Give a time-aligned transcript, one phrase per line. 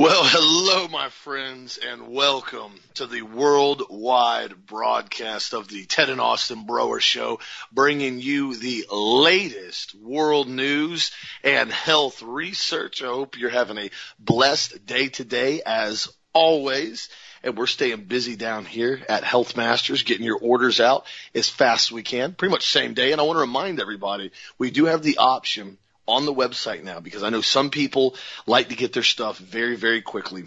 [0.00, 6.64] Well, hello, my friends, and welcome to the worldwide broadcast of the Ted and Austin
[6.64, 7.38] Broer Show,
[7.70, 11.10] bringing you the latest world news
[11.44, 13.02] and health research.
[13.02, 17.10] I hope you're having a blessed day today, as always.
[17.42, 21.88] And we're staying busy down here at Health Masters, getting your orders out as fast
[21.88, 23.12] as we can, pretty much same day.
[23.12, 25.76] And I want to remind everybody, we do have the option
[26.10, 28.14] on the website now because I know some people
[28.46, 30.44] like to get their stuff very, very quickly.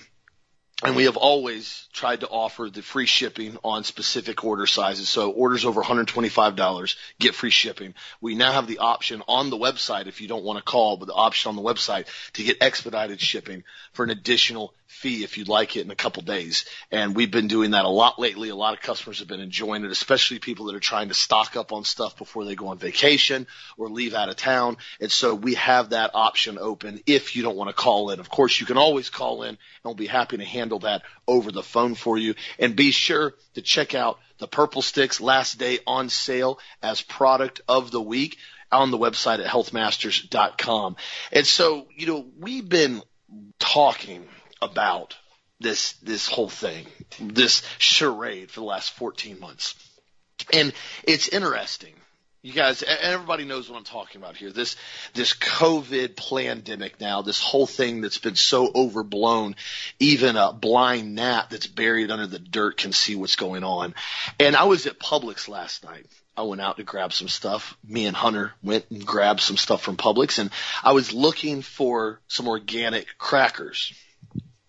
[0.83, 5.07] And we have always tried to offer the free shipping on specific order sizes.
[5.07, 7.93] So orders over $125 get free shipping.
[8.19, 11.05] We now have the option on the website if you don't want to call, but
[11.05, 15.47] the option on the website to get expedited shipping for an additional fee if you'd
[15.47, 16.65] like it in a couple days.
[16.91, 18.49] And we've been doing that a lot lately.
[18.49, 21.55] A lot of customers have been enjoying it, especially people that are trying to stock
[21.55, 24.77] up on stuff before they go on vacation or leave out of town.
[25.01, 28.19] And so we have that option open if you don't want to call in.
[28.19, 31.51] Of course, you can always call in and we'll be happy to handle that over
[31.51, 32.35] the phone for you.
[32.59, 37.61] And be sure to check out the purple sticks last day on sale as product
[37.67, 38.37] of the week
[38.71, 40.95] on the website at healthmasters.com.
[41.31, 43.01] And so, you know, we've been
[43.59, 44.27] talking
[44.63, 45.15] about
[45.59, 46.85] this this whole thing,
[47.19, 49.75] this charade for the last 14 months.
[50.51, 51.93] And it's interesting.
[52.45, 54.51] You guys, everybody knows what I'm talking about here.
[54.51, 54.75] This,
[55.13, 59.55] this COVID pandemic now, this whole thing that's been so overblown,
[59.97, 63.95] even a blind gnat that's buried under the dirt can see what's going on.
[64.41, 66.05] And I was at Publix last night.
[66.35, 67.77] I went out to grab some stuff.
[67.87, 70.49] Me and Hunter went and grabbed some stuff from Publix and
[70.83, 73.93] I was looking for some organic crackers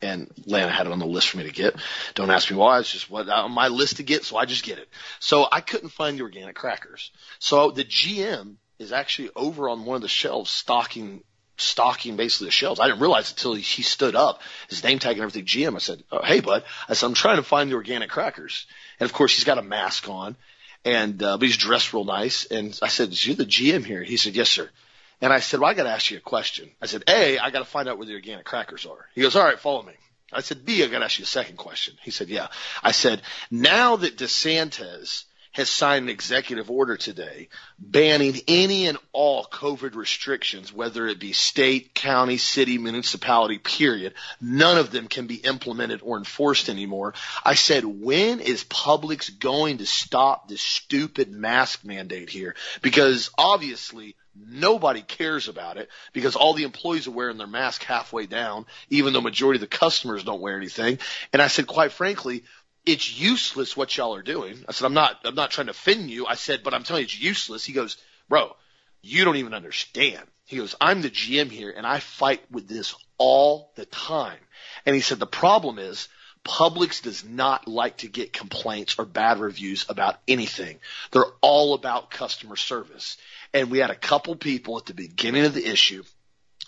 [0.05, 1.75] and Lana had it on the list for me to get.
[2.15, 2.79] Don't ask me why.
[2.79, 4.89] It's just what on my list to get, so I just get it.
[5.21, 7.11] So I couldn't find the organic crackers.
[7.39, 11.23] So the GM is actually over on one of the shelves stocking
[11.57, 12.81] stocking basically the shelves.
[12.81, 15.45] I didn't realize until he stood up, his name tag and everything.
[15.45, 15.77] GM.
[15.77, 18.67] I said, oh, "Hey, bud," I said, "I'm trying to find the organic crackers."
[18.99, 20.37] And of course, he's got a mask on,
[20.85, 22.45] and uh, but he's dressed real nice.
[22.47, 24.69] And I said, "You're the GM here?" He said, "Yes, sir."
[25.25, 26.71] And I said, well, I got to ask you a question.
[26.83, 29.09] I said, A, I got to find out where the organic crackers are.
[29.15, 29.95] He goes, all right, follow me.
[30.31, 31.95] I said, B, I got to ask you a second question.
[32.03, 32.49] He said, yeah.
[32.83, 37.49] I said, now that DeSantis has signed an executive order today
[37.79, 44.13] banning any and all COVID restrictions, whether it be state, county, city, municipality, period.
[44.43, 47.15] None of them can be implemented or enforced anymore.
[47.43, 52.57] I said, when is Publix going to stop this stupid mask mandate here?
[52.83, 58.27] Because obviously Nobody cares about it because all the employees are wearing their mask halfway
[58.27, 60.99] down, even though majority of the customers don't wear anything.
[61.33, 62.45] And I said, quite frankly,
[62.85, 64.65] it's useless what y'all are doing.
[64.69, 66.27] I said, I'm not, I'm not trying to offend you.
[66.27, 67.65] I said, but I'm telling you, it's useless.
[67.65, 67.97] He goes,
[68.29, 68.55] bro,
[69.03, 70.27] you don't even understand.
[70.47, 74.39] He goes, I'm the GM here and I fight with this all the time.
[74.85, 76.09] And he said, the problem is
[76.45, 80.79] Publix does not like to get complaints or bad reviews about anything.
[81.11, 83.17] They're all about customer service.
[83.53, 86.05] And we had a couple people at the beginning of the issue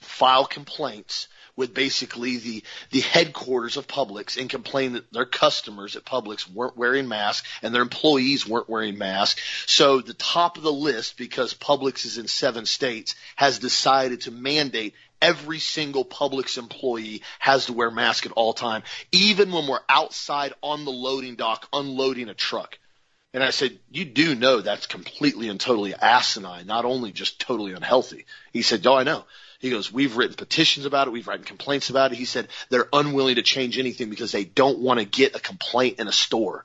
[0.01, 6.05] file complaints with basically the, the headquarters of Publix and complain that their customers at
[6.05, 9.41] Publix weren't wearing masks and their employees weren't wearing masks.
[9.67, 14.31] So the top of the list, because Publix is in seven states, has decided to
[14.31, 18.83] mandate every single Publix employee has to wear mask at all time,
[19.13, 22.79] even when we're outside on the loading dock unloading a truck.
[23.35, 27.73] And I said, you do know that's completely and totally asinine, not only just totally
[27.73, 28.25] unhealthy.
[28.53, 29.25] He said, oh, I know.
[29.59, 31.11] He goes, we've written petitions about it.
[31.11, 32.19] We've written complaints about it.
[32.19, 35.99] He said they're unwilling to change anything because they don't want to get a complaint
[35.99, 36.65] in a store.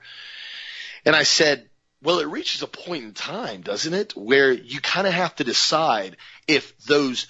[1.06, 1.70] And I said,
[2.04, 5.44] well, it reaches a point in time, doesn't it, where you kind of have to
[5.44, 6.18] decide
[6.48, 7.28] if those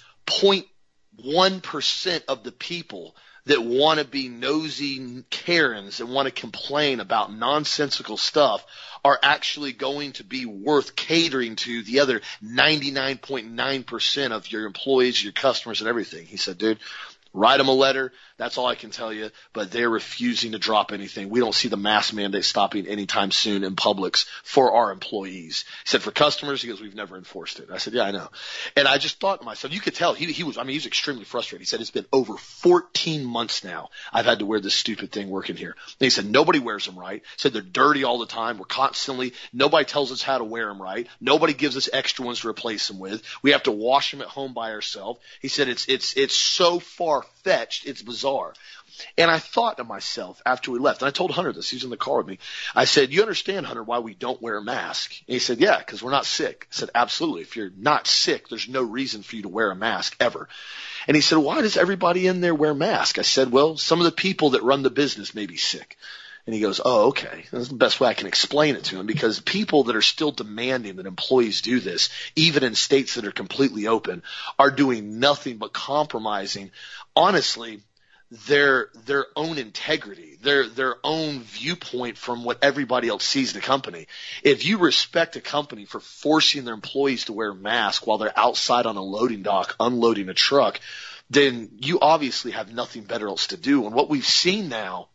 [1.20, 3.14] 0.1% of the people
[3.44, 8.64] that want to be nosy Karens and want to complain about nonsensical stuff
[9.04, 15.32] are actually going to be worth catering to the other 99.9% of your employees, your
[15.32, 16.24] customers and everything.
[16.24, 16.78] He said, dude,
[17.32, 18.12] write them a letter,
[18.42, 21.30] that's all I can tell you, but they're refusing to drop anything.
[21.30, 25.64] We don't see the mask mandate stopping anytime soon in Publix for our employees.
[25.84, 27.68] He said for customers, he goes, we've never enforced it.
[27.72, 28.28] I said, yeah, I know.
[28.76, 30.78] And I just thought to myself, you could tell he, he was, I mean, he
[30.78, 31.60] was extremely frustrated.
[31.60, 33.90] He said, it's been over 14 months now.
[34.12, 35.76] I've had to wear this stupid thing working here.
[36.00, 37.22] And he said, nobody wears them right.
[37.22, 38.58] He said they're dirty all the time.
[38.58, 41.06] We're constantly, nobody tells us how to wear them right.
[41.20, 43.22] Nobody gives us extra ones to replace them with.
[43.42, 45.20] We have to wash them at home by ourselves.
[45.40, 47.86] He said it's, it's, it's so far fetched.
[47.86, 48.54] It's bizarre.
[49.16, 51.90] And I thought to myself after we left, and I told Hunter this, he's in
[51.90, 52.38] the car with me.
[52.74, 55.14] I said, you understand, Hunter, why we don't wear a mask?
[55.26, 56.66] And he said, yeah, because we're not sick.
[56.70, 57.42] I said, absolutely.
[57.42, 60.48] If you're not sick, there's no reason for you to wear a mask ever.
[61.06, 63.18] And he said, why does everybody in there wear masks?
[63.18, 65.96] I said, well, some of the people that run the business may be sick.
[66.44, 67.44] And he goes, Oh, okay.
[67.52, 70.32] That's the best way I can explain it to him because people that are still
[70.32, 74.22] demanding that employees do this, even in states that are completely open,
[74.58, 76.72] are doing nothing but compromising,
[77.14, 77.80] honestly,
[78.46, 83.66] their their own integrity, their their own viewpoint from what everybody else sees in the
[83.66, 84.08] company.
[84.42, 88.86] If you respect a company for forcing their employees to wear masks while they're outside
[88.86, 90.80] on a loading dock unloading a truck,
[91.28, 93.84] then you obviously have nothing better else to do.
[93.84, 95.08] And what we've seen now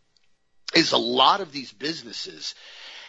[0.75, 2.55] is a lot of these businesses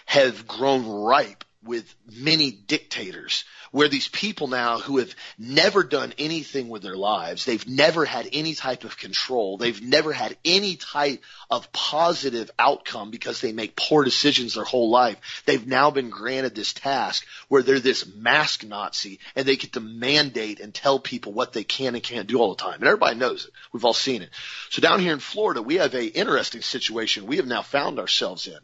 [0.06, 6.69] have grown ripe with many dictators where these people now who have never done anything
[6.69, 11.22] with their lives, they've never had any type of control, they've never had any type
[11.50, 15.43] of positive outcome because they make poor decisions their whole life.
[15.46, 19.81] They've now been granted this task where they're this mask Nazi and they get to
[19.81, 22.81] mandate and tell people what they can and can't do all the time.
[22.81, 23.52] And everybody knows it.
[23.72, 24.31] We've all seen it.
[24.70, 28.46] So down here in Florida, we have a interesting situation we have now found ourselves
[28.46, 28.58] in.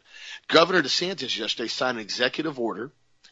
[0.47, 2.84] Governor DeSantis yesterday signed an executive order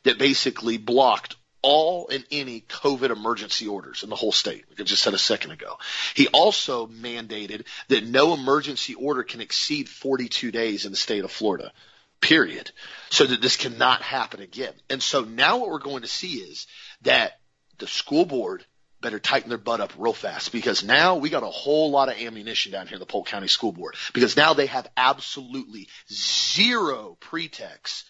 [0.04, 4.84] that basically blocked all and any COVID emergency orders in the whole state, like I
[4.84, 5.78] just said a second ago.
[6.14, 11.32] He also mandated that no emergency order can exceed 42 days in the state of
[11.32, 11.72] Florida,
[12.20, 12.70] period,
[13.10, 14.74] so that this cannot happen again.
[14.90, 16.68] And so now what we're going to see is
[17.04, 17.40] that
[17.80, 18.66] the school board
[19.02, 22.20] better tighten their butt up real fast because now we got a whole lot of
[22.20, 27.18] ammunition down here in the Polk County School Board because now they have absolutely zero
[27.20, 28.06] pretext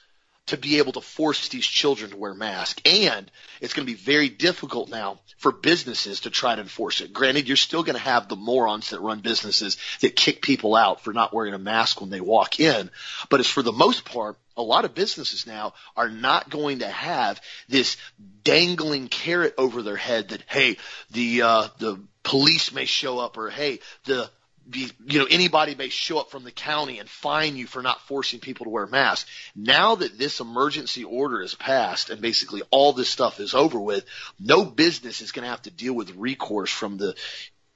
[0.47, 2.81] to be able to force these children to wear masks.
[2.85, 3.31] And
[3.61, 7.13] it's going to be very difficult now for businesses to try to enforce it.
[7.13, 11.01] Granted, you're still going to have the morons that run businesses that kick people out
[11.01, 12.89] for not wearing a mask when they walk in.
[13.29, 16.87] But as for the most part, a lot of businesses now are not going to
[16.87, 17.97] have this
[18.43, 20.77] dangling carrot over their head that, hey,
[21.11, 24.29] the, uh, the police may show up or, hey, the
[24.69, 28.01] be, you know, anybody may show up from the county and fine you for not
[28.01, 29.29] forcing people to wear masks.
[29.55, 34.05] Now that this emergency order is passed and basically all this stuff is over with,
[34.39, 37.15] no business is going to have to deal with recourse from the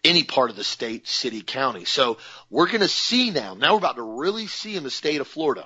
[0.04, 1.84] any part of the state, city, county.
[1.84, 2.18] So
[2.50, 3.56] we're going to see now.
[3.56, 5.66] Now we're about to really see in the state of Florida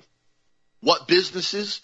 [0.81, 1.81] what businesses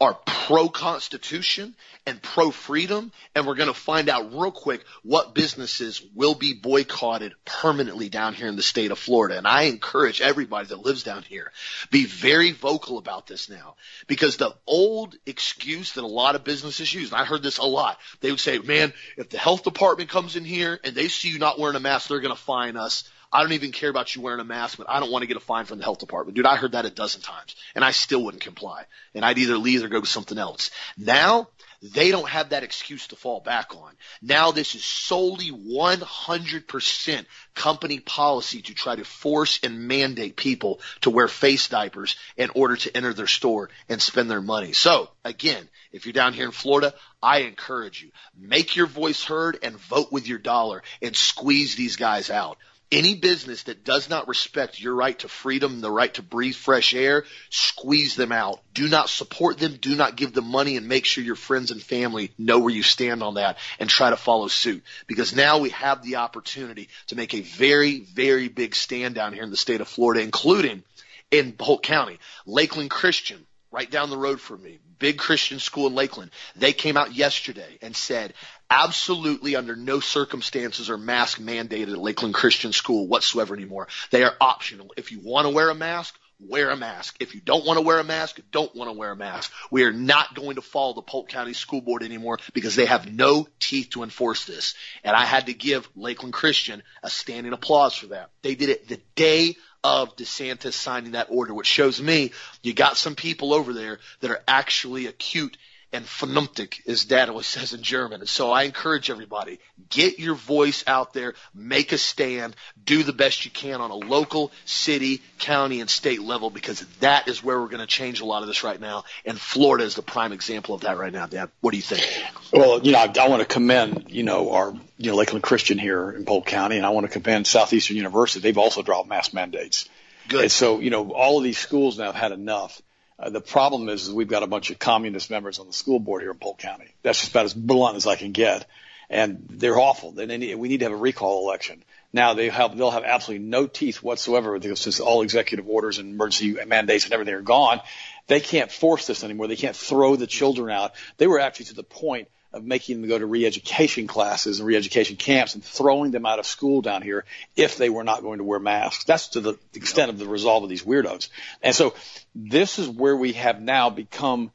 [0.00, 1.74] are pro Constitution
[2.06, 3.12] and pro freedom.
[3.34, 8.34] And we're going to find out real quick what businesses will be boycotted permanently down
[8.34, 9.38] here in the state of Florida.
[9.38, 11.50] And I encourage everybody that lives down here,
[11.90, 13.76] be very vocal about this now
[14.06, 17.64] because the old excuse that a lot of businesses use, and I heard this a
[17.64, 21.30] lot, they would say, man, if the health department comes in here and they see
[21.30, 23.10] you not wearing a mask, they're going to fine us.
[23.32, 25.36] I don't even care about you wearing a mask, but I don't want to get
[25.36, 26.36] a fine from the health department.
[26.36, 28.84] Dude, I heard that a dozen times and I still wouldn't comply.
[29.14, 30.70] And I'd either leave or go to something else.
[30.96, 31.48] Now
[31.82, 33.92] they don't have that excuse to fall back on.
[34.22, 41.10] Now this is solely 100% company policy to try to force and mandate people to
[41.10, 44.72] wear face diapers in order to enter their store and spend their money.
[44.72, 49.58] So again, if you're down here in Florida, I encourage you, make your voice heard
[49.62, 52.58] and vote with your dollar and squeeze these guys out.
[52.92, 56.94] Any business that does not respect your right to freedom, the right to breathe fresh
[56.94, 58.60] air, squeeze them out.
[58.74, 59.76] Do not support them.
[59.80, 62.84] Do not give them money and make sure your friends and family know where you
[62.84, 64.84] stand on that and try to follow suit.
[65.08, 69.42] Because now we have the opportunity to make a very, very big stand down here
[69.42, 70.84] in the state of Florida, including
[71.32, 72.20] in Polk County.
[72.46, 76.30] Lakeland Christian, right down the road from me, big Christian school in Lakeland.
[76.54, 78.32] They came out yesterday and said
[78.70, 83.88] absolutely under no circumstances are masks mandated at Lakeland Christian School whatsoever anymore.
[84.10, 84.92] They are optional.
[84.96, 87.16] If you want to wear a mask, wear a mask.
[87.20, 89.52] If you don't want to wear a mask, don't want to wear a mask.
[89.70, 93.10] We are not going to follow the Polk County School Board anymore because they have
[93.10, 94.74] no teeth to enforce this.
[95.02, 98.30] And I had to give Lakeland Christian a standing applause for that.
[98.42, 102.32] They did it the day of DeSantis signing that order, which shows me
[102.62, 105.56] you got some people over there that are actually acute
[105.92, 108.20] and vernünftig, as Dad always says in German.
[108.20, 113.12] And so I encourage everybody, get your voice out there, make a stand, do the
[113.12, 117.60] best you can on a local, city, county, and state level because that is where
[117.60, 119.04] we're going to change a lot of this right now.
[119.24, 121.50] And Florida is the prime example of that right now, Dad.
[121.60, 122.06] What do you think?
[122.52, 125.78] Well, you know, I, I want to commend, you know, our, you know, Lakeland Christian
[125.78, 128.40] here in Polk County, and I want to commend Southeastern University.
[128.40, 129.88] They've also dropped mask mandates.
[130.28, 130.42] Good.
[130.42, 132.80] And so, you know, all of these schools now have had enough.
[133.18, 135.98] Uh, the problem is, is we've got a bunch of communist members on the school
[135.98, 136.88] board here in Polk County.
[137.02, 138.66] That's just about as blunt as I can get.
[139.08, 140.12] and they're awful.
[140.12, 141.82] Then we need to have a recall election.
[142.12, 146.56] Now they have they'll have absolutely no teeth whatsoever since all executive orders and emergency
[146.66, 147.80] mandates and everything are gone.
[148.26, 149.48] They can't force this anymore.
[149.48, 150.92] They can't throw the children out.
[151.18, 155.16] They were actually to the point of making them go to re-education classes and re-education
[155.16, 158.44] camps and throwing them out of school down here if they were not going to
[158.44, 159.04] wear masks.
[159.04, 161.28] That's to the extent of the resolve of these weirdos.
[161.62, 161.94] And so
[162.34, 164.50] this is where we have now become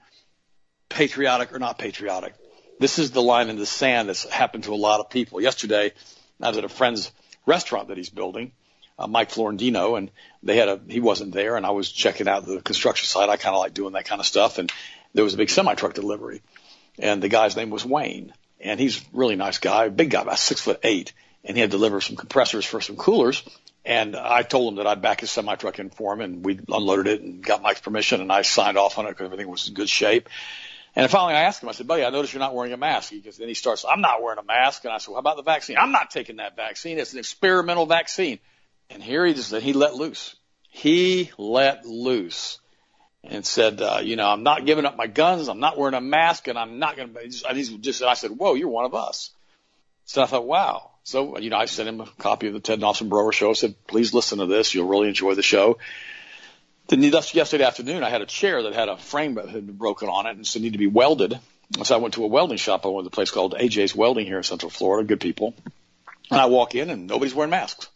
[0.89, 2.33] patriotic or not patriotic.
[2.79, 5.39] This is the line in the sand that's happened to a lot of people.
[5.39, 5.93] Yesterday,
[6.41, 7.11] I was at a friend's
[7.45, 8.51] restaurant that he's building,
[8.97, 10.09] uh, Mike Florentino, and
[10.41, 13.29] they had a, he wasn't there and I was checking out the construction site.
[13.29, 14.57] I kind of like doing that kind of stuff.
[14.57, 14.71] And
[15.13, 16.41] there was a big semi truck delivery
[17.01, 20.39] and the guy's name was Wayne and he's a really nice guy, big guy, about
[20.39, 21.13] six foot eight.
[21.43, 23.43] And he had to deliver some compressors for some coolers.
[23.83, 26.59] And I told him that I'd back his semi truck in for him and we
[26.69, 29.67] unloaded it and got Mike's permission and I signed off on it because everything was
[29.67, 30.29] in good shape.
[30.95, 33.11] And finally I asked him, I said, buddy, I noticed you're not wearing a mask.
[33.11, 34.83] Because then he starts, I'm not wearing a mask.
[34.83, 35.77] And I said, well, how about the vaccine?
[35.77, 36.99] I'm not taking that vaccine.
[36.99, 38.37] It's an experimental vaccine.
[38.91, 40.35] And here he just, he let loose.
[40.69, 42.59] He let loose
[43.23, 45.47] and said, uh, you know, I'm not giving up my guns.
[45.47, 48.31] I'm not wearing a mask and I'm not going to, and he's just, I said,
[48.31, 49.31] whoa, you're one of us.
[50.05, 50.91] So I thought, wow.
[51.03, 53.51] So, you know, I sent him a copy of the Ted Austin Broer show.
[53.51, 54.73] I said, please listen to this.
[54.73, 55.77] You'll really enjoy the show.
[56.87, 60.09] Then yesterday afternoon, I had a chair that had a frame that had been broken
[60.09, 61.39] on it and so it needed to be welded.
[61.83, 62.85] So I went to a welding shop.
[62.85, 65.07] I went to a place called AJ's Welding here in Central Florida.
[65.07, 65.55] Good people.
[66.29, 67.87] And I walk in and nobody's wearing masks.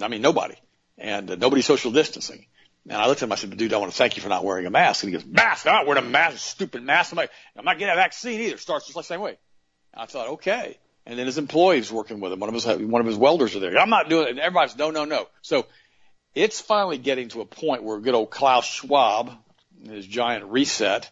[0.00, 0.54] I mean, nobody.
[0.96, 2.46] And uh, nobody's social distancing.
[2.88, 3.32] And I looked at him.
[3.32, 5.02] I said, dude, I want to thank you for not wearing a mask.
[5.02, 5.66] And he goes, mask?
[5.66, 6.38] I'm not wearing a mask.
[6.38, 7.12] Stupid mask.
[7.12, 8.58] I'm, like, I'm not getting a vaccine either.
[8.58, 9.38] Starts just like the same way.
[9.94, 10.78] And I thought, okay.
[11.06, 12.40] And then his employees working with him.
[12.40, 13.78] One of his, one of his welders are there.
[13.78, 14.30] I'm not doing it.
[14.30, 15.28] And everybody's no, no, no.
[15.40, 15.66] So
[16.34, 19.32] it's finally getting to a point where good old Klaus Schwab,
[19.86, 21.10] his giant reset,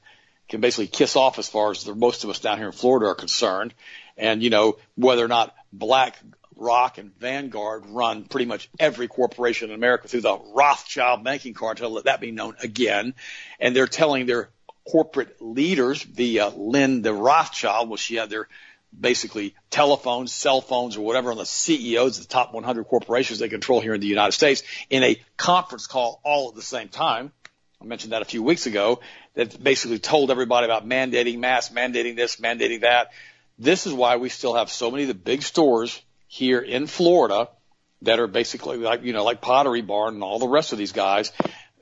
[0.49, 3.07] can basically kiss off as far as the, most of us down here in Florida
[3.07, 3.73] are concerned.
[4.19, 6.19] And, you know, whether or not black
[6.63, 11.91] Rock and Vanguard run pretty much every corporation in America through the Rothschild banking cartel.
[11.91, 13.15] Let that be known again.
[13.59, 14.51] And they're telling their
[14.89, 18.49] corporate leaders via Linda Rothschild, well, she had their
[18.99, 23.49] basically telephones, cell phones, or whatever on the CEOs of the top 100 corporations they
[23.49, 27.33] control here in the United States in a conference call all at the same time.
[27.81, 29.01] I mentioned that a few weeks ago
[29.35, 33.11] that basically told everybody about mandating masks, mandating this, mandating that.
[33.59, 36.01] This is why we still have so many of the big stores
[36.33, 37.51] here in Florida
[38.01, 40.93] that are basically like, you know, like Pottery Barn and all the rest of these
[40.93, 41.31] guys,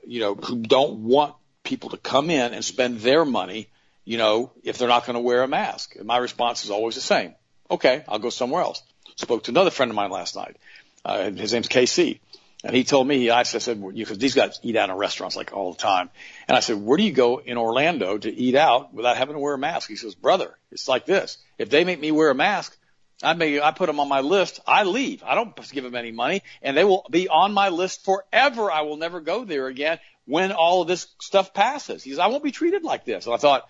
[0.05, 3.69] you know, who don't want people to come in and spend their money,
[4.03, 5.95] you know, if they're not going to wear a mask.
[5.95, 7.33] And my response is always the same.
[7.69, 8.83] Okay, I'll go somewhere else.
[9.15, 10.57] Spoke to another friend of mine last night.
[11.05, 12.19] Uh, his name's KC.
[12.65, 15.53] And he told me, he I said, because these guys eat out in restaurants like
[15.53, 16.09] all the time.
[16.49, 19.39] And I said, where do you go in Orlando to eat out without having to
[19.39, 19.87] wear a mask?
[19.87, 21.37] He says, brother, it's like this.
[21.57, 22.77] If they make me wear a mask,
[23.23, 24.59] I may, I put them on my list.
[24.65, 25.23] I leave.
[25.23, 28.71] I don't give them any money and they will be on my list forever.
[28.71, 32.03] I will never go there again when all of this stuff passes.
[32.03, 33.25] He says, I won't be treated like this.
[33.25, 33.67] And I thought,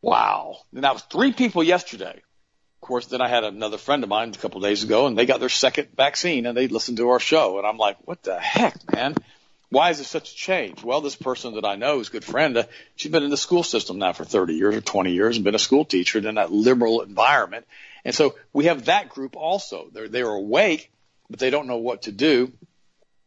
[0.00, 0.58] wow.
[0.74, 2.14] And that was three people yesterday.
[2.16, 5.16] Of course, then I had another friend of mine a couple of days ago and
[5.16, 7.58] they got their second vaccine and they listened to our show.
[7.58, 9.14] And I'm like, what the heck, man?
[9.70, 10.84] Why is there such a change?
[10.84, 12.56] Well, this person that I know is a good friend.
[12.56, 15.44] Uh, she's been in the school system now for 30 years or 20 years and
[15.44, 17.66] been a school teacher in that liberal environment.
[18.04, 19.88] And so we have that group also.
[19.92, 20.92] They're, they're awake,
[21.30, 22.52] but they don't know what to do.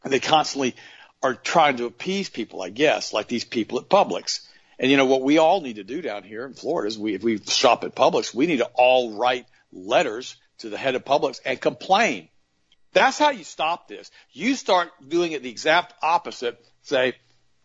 [0.03, 0.75] And they constantly
[1.24, 4.48] are trying to appease people, I guess, like these people at Publix.
[4.79, 7.15] And you know what we all need to do down here in Florida is we,
[7.15, 11.03] if we shop at Publix, we need to all write letters to the head of
[11.03, 12.29] Publix and complain.
[12.93, 14.12] That's how you stop this.
[14.31, 16.63] You start doing it the exact opposite.
[16.84, 17.13] Say,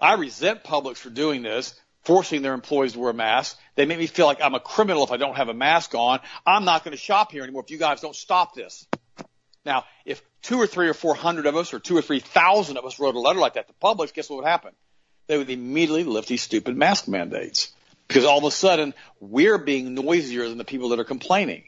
[0.01, 3.59] I resent Publix for doing this forcing their employees to wear masks.
[3.75, 6.21] They make me feel like I'm a criminal if I don't have a mask on.
[6.47, 8.87] I'm not going to shop here anymore if you guys don't stop this.
[9.65, 12.77] Now, if two or three or four hundred of us or two or three thousand
[12.77, 14.73] of us wrote a letter like that to Publix, guess what would happen?
[15.29, 17.73] They would immediately lift these stupid mask mandates
[18.09, 21.65] because all of a sudden we're being noisier than the people that are complaining.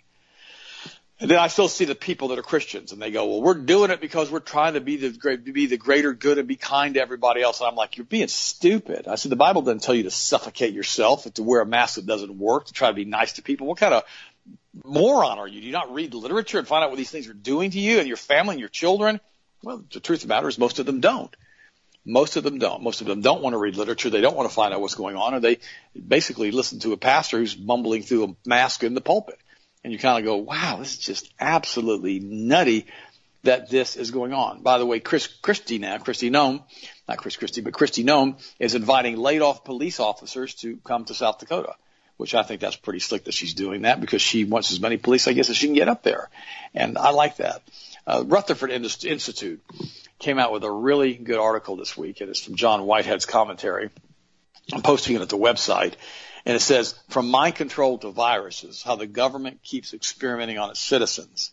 [1.20, 3.54] And then I still see the people that are Christians and they go, well, we're
[3.54, 6.56] doing it because we're trying to be the great, be the greater good and be
[6.56, 7.60] kind to everybody else.
[7.60, 9.06] And I'm like, you're being stupid.
[9.06, 12.06] I said, the Bible doesn't tell you to suffocate yourself, to wear a mask that
[12.06, 13.68] doesn't work, to try to be nice to people.
[13.68, 14.02] What kind of
[14.82, 15.60] moron are you?
[15.60, 18.00] Do you not read literature and find out what these things are doing to you
[18.00, 19.20] and your family and your children?
[19.62, 21.34] Well, the truth of the matter is most of them don't.
[22.04, 22.82] Most of them don't.
[22.82, 24.10] Most of them don't want to read literature.
[24.10, 25.60] They don't want to find out what's going on, or they
[25.96, 29.38] basically listen to a pastor who's mumbling through a mask in the pulpit
[29.84, 32.86] and you kind of go, wow, this is just absolutely nutty
[33.42, 34.62] that this is going on.
[34.62, 36.62] By the way, Chris Christie now, Kristi Noem,
[37.06, 41.14] not Chris Christie, but Kristi Noem is inviting laid off police officers to come to
[41.14, 41.74] South Dakota.
[42.16, 44.96] which I think that's pretty slick that she's doing that because she wants as many
[44.96, 46.28] police, I guess, as she can get up there.
[46.74, 47.62] And I like that.
[48.06, 49.62] Uh, Rutherford Institute
[50.18, 53.90] came out with a really good article this week, and it's from John Whitehead's commentary.
[54.72, 55.94] I'm posting it at the website.
[56.46, 60.80] And it says, from mind control to viruses, how the government keeps experimenting on its
[60.80, 61.52] citizens.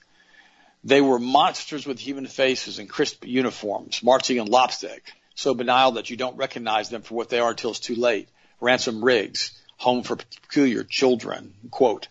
[0.83, 6.10] They were monsters with human faces and crisp uniforms, marching in lopstick, so banal that
[6.10, 8.27] you don't recognize them for what they are until it's too late.
[8.60, 11.53] Ransom Riggs, home for peculiar children.
[11.71, 12.07] Quote,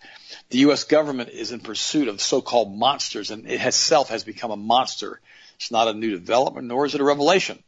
[0.49, 0.85] the U.S.
[0.85, 5.21] government is in pursuit of so-called monsters and it itself has become a monster.
[5.57, 7.63] It's not a new development, nor is it a revelation.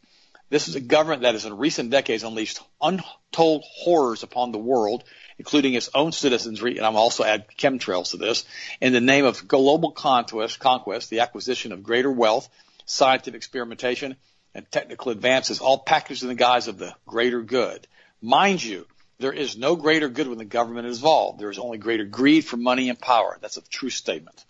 [0.52, 5.02] This is a government that has in recent decades unleashed untold horrors upon the world,
[5.38, 8.44] including its own citizens, and I'm also add chemtrails to this,
[8.78, 12.50] in the name of global conquest, conquest, the acquisition of greater wealth,
[12.84, 14.16] scientific experimentation,
[14.54, 17.88] and technical advances, all packaged in the guise of the greater good.
[18.20, 18.86] Mind you,
[19.20, 21.40] there is no greater good when the government is involved.
[21.40, 23.38] There is only greater greed for money and power.
[23.40, 24.44] That's a true statement.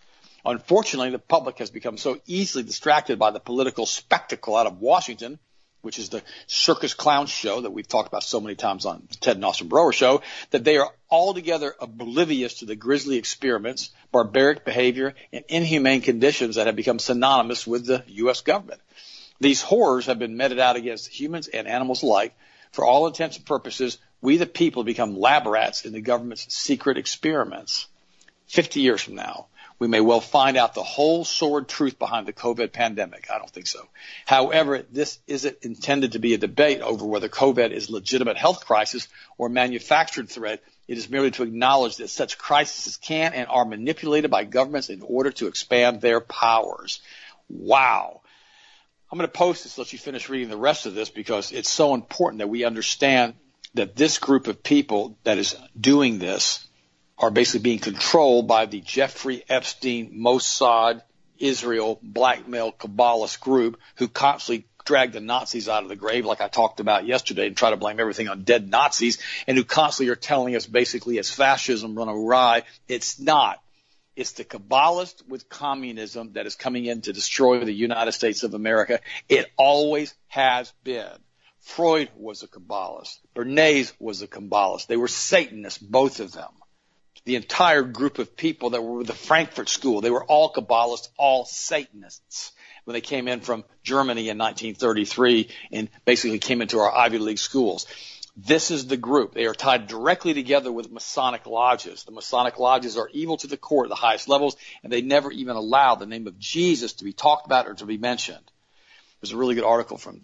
[0.44, 5.38] Unfortunately, the public has become so easily distracted by the political spectacle out of Washington
[5.82, 9.36] which is the circus clown show that we've talked about so many times on Ted
[9.36, 15.14] and Austin Broer show, that they are altogether oblivious to the grisly experiments, barbaric behavior,
[15.32, 18.40] and inhumane conditions that have become synonymous with the U.S.
[18.40, 18.80] government.
[19.40, 22.34] These horrors have been meted out against humans and animals alike.
[22.70, 26.96] For all intents and purposes, we the people become lab rats in the government's secret
[26.96, 27.88] experiments.
[28.46, 29.46] 50 years from now,
[29.82, 33.26] we may well find out the whole sordid truth behind the COVID pandemic.
[33.28, 33.88] I don't think so.
[34.24, 38.64] However, this isn't intended to be a debate over whether COVID is a legitimate health
[38.64, 39.08] crisis
[39.38, 40.62] or manufactured threat.
[40.86, 45.02] It is merely to acknowledge that such crises can and are manipulated by governments in
[45.02, 47.00] order to expand their powers.
[47.48, 48.20] Wow.
[49.10, 51.68] I'm going to post this, let you finish reading the rest of this because it's
[51.68, 53.34] so important that we understand
[53.74, 56.68] that this group of people that is doing this
[57.22, 61.02] are basically being controlled by the Jeffrey Epstein Mossad
[61.38, 66.48] Israel blackmail Kabbalist group who constantly drag the Nazis out of the grave, like I
[66.48, 70.16] talked about yesterday, and try to blame everything on dead Nazis, and who constantly are
[70.16, 72.64] telling us basically it's fascism run awry.
[72.88, 73.62] It's not.
[74.16, 78.54] It's the Kabbalist with communism that is coming in to destroy the United States of
[78.54, 78.98] America.
[79.28, 81.12] It always has been.
[81.60, 83.18] Freud was a Kabbalist.
[83.36, 84.88] Bernays was a Kabbalist.
[84.88, 86.50] They were Satanists, both of them
[87.24, 90.00] the entire group of people that were with the Frankfurt School.
[90.00, 92.52] They were all Kabbalists, all Satanists
[92.84, 97.38] when they came in from Germany in 1933 and basically came into our Ivy League
[97.38, 97.86] schools.
[98.36, 99.34] This is the group.
[99.34, 102.04] They are tied directly together with Masonic lodges.
[102.04, 105.30] The Masonic lodges are evil to the core at the highest levels, and they never
[105.30, 108.50] even allow the name of Jesus to be talked about or to be mentioned.
[109.20, 110.20] There's a really good article from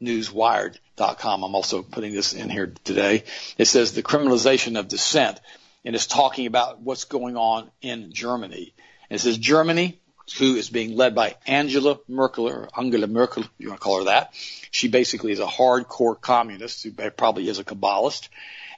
[0.00, 1.42] tapnewswired.com.
[1.42, 3.24] I'm also putting this in here today.
[3.58, 5.40] It says the criminalization of dissent
[5.84, 8.74] and is talking about what's going on in Germany.
[9.10, 10.00] And it says Germany,
[10.38, 14.04] who is being led by Angela Merkel or Angela Merkel, you want to call her
[14.04, 14.32] that.
[14.70, 18.28] She basically is a hardcore communist who probably is a Kabbalist.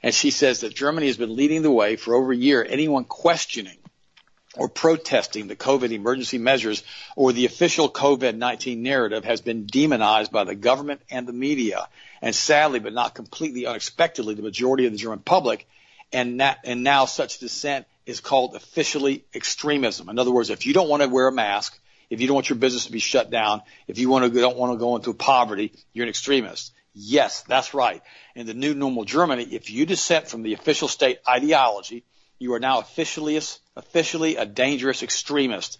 [0.03, 2.65] And she says that Germany has been leading the way for over a year.
[2.67, 3.77] Anyone questioning
[4.55, 6.83] or protesting the COVID emergency measures
[7.15, 11.87] or the official COVID-19 narrative has been demonized by the government and the media.
[12.21, 15.67] And sadly, but not completely unexpectedly, the majority of the German public
[16.11, 20.09] and, that, and now such dissent is called officially extremism.
[20.09, 21.77] In other words, if you don't want to wear a mask,
[22.09, 24.57] if you don't want your business to be shut down, if you want to, don't
[24.57, 26.73] want to go into poverty, you're an extremist.
[26.93, 28.01] Yes, that's right.
[28.35, 32.03] In the new normal Germany, if you dissent from the official state ideology,
[32.39, 33.39] you are now officially,
[33.75, 35.79] officially a dangerous extremist.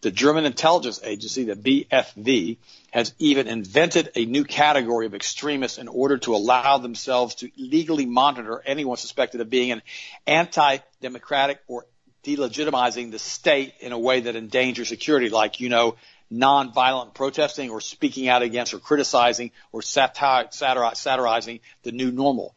[0.00, 2.56] The German intelligence agency, the BFV,
[2.90, 8.06] has even invented a new category of extremists in order to allow themselves to legally
[8.06, 9.82] monitor anyone suspected of being an
[10.26, 11.84] anti-democratic or
[12.24, 15.96] delegitimizing the state in a way that endangers security, like, you know,
[16.30, 22.54] non-violent protesting or speaking out against or criticizing or satirizing the new normal.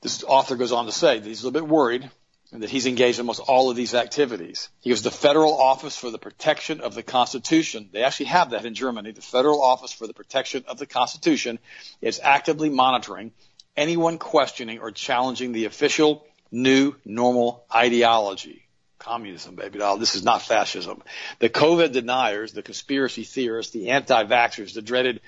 [0.00, 2.10] This author goes on to say that he's a little bit worried
[2.52, 4.68] and that he's engaged in almost all of these activities.
[4.80, 7.88] He was the Federal Office for the Protection of the Constitution.
[7.92, 9.10] They actually have that in Germany.
[9.10, 11.58] The Federal Office for the Protection of the Constitution
[12.00, 13.32] is actively monitoring
[13.76, 18.62] anyone questioning or challenging the official new normal ideology.
[18.98, 19.98] Communism, baby doll.
[19.98, 21.02] This is not fascism.
[21.38, 25.20] The COVID deniers, the conspiracy theorists, the anti-vaxxers, the dreaded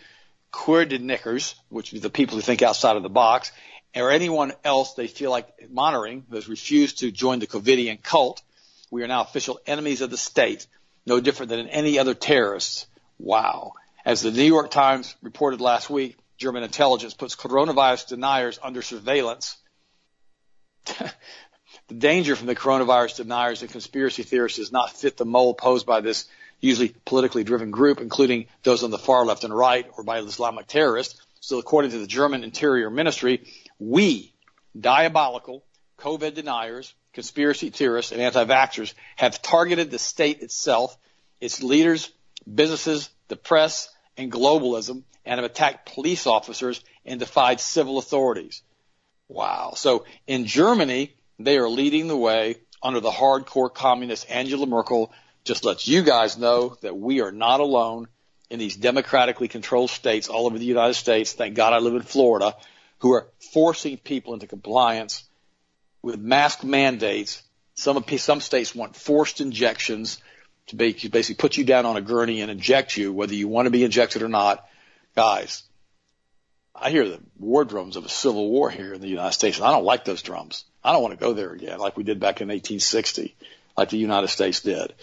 [0.52, 3.52] Querdenkers, which are the people who think outside of the box,
[3.98, 8.42] or anyone else they feel like monitoring who has refused to join the COVIDian cult.
[8.90, 10.66] We are now official enemies of the state,
[11.04, 12.86] no different than any other terrorists.
[13.18, 13.72] Wow.
[14.04, 19.56] As the New York Times reported last week, German intelligence puts coronavirus deniers under surveillance
[21.88, 25.86] the danger from the coronavirus deniers and conspiracy theorists does not fit the mold posed
[25.86, 26.26] by this
[26.60, 30.66] usually politically driven group, including those on the far left and right or by Islamic
[30.66, 31.20] terrorists.
[31.40, 33.46] So according to the German Interior Ministry,
[33.78, 34.32] we,
[34.78, 35.64] diabolical
[35.98, 40.96] COVID deniers, conspiracy theorists, and anti-vaxxers have targeted the state itself,
[41.40, 42.12] its leaders,
[42.52, 48.62] businesses, the press, and globalism, and have attacked police officers and defied civil authorities.
[49.28, 49.72] Wow.
[49.76, 55.12] So in Germany, they are leading the way under the hardcore communist Angela Merkel.
[55.44, 58.08] Just lets you guys know that we are not alone
[58.50, 61.32] in these democratically controlled states all over the United States.
[61.32, 62.56] Thank God I live in Florida,
[62.98, 65.24] who are forcing people into compliance
[66.02, 67.42] with mask mandates.
[67.74, 70.20] Some some states want forced injections
[70.68, 73.70] to basically put you down on a gurney and inject you, whether you want to
[73.70, 74.66] be injected or not.
[75.14, 75.62] Guys,
[76.74, 79.66] I hear the war drums of a civil war here in the United States, and
[79.66, 80.64] I don't like those drums.
[80.84, 83.34] I don't want to go there again like we did back in 1860,
[83.76, 84.94] like the United States did.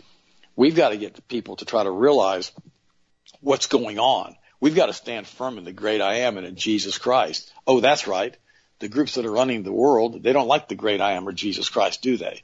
[0.56, 2.52] We've got to get the people to try to realize
[3.42, 4.36] what's going on.
[4.66, 7.54] We've got to stand firm in the great I am and in Jesus Christ.
[7.68, 8.36] Oh, that's right.
[8.80, 11.34] The groups that are running the world, they don't like the great I am or
[11.34, 12.42] Jesus Christ, do they?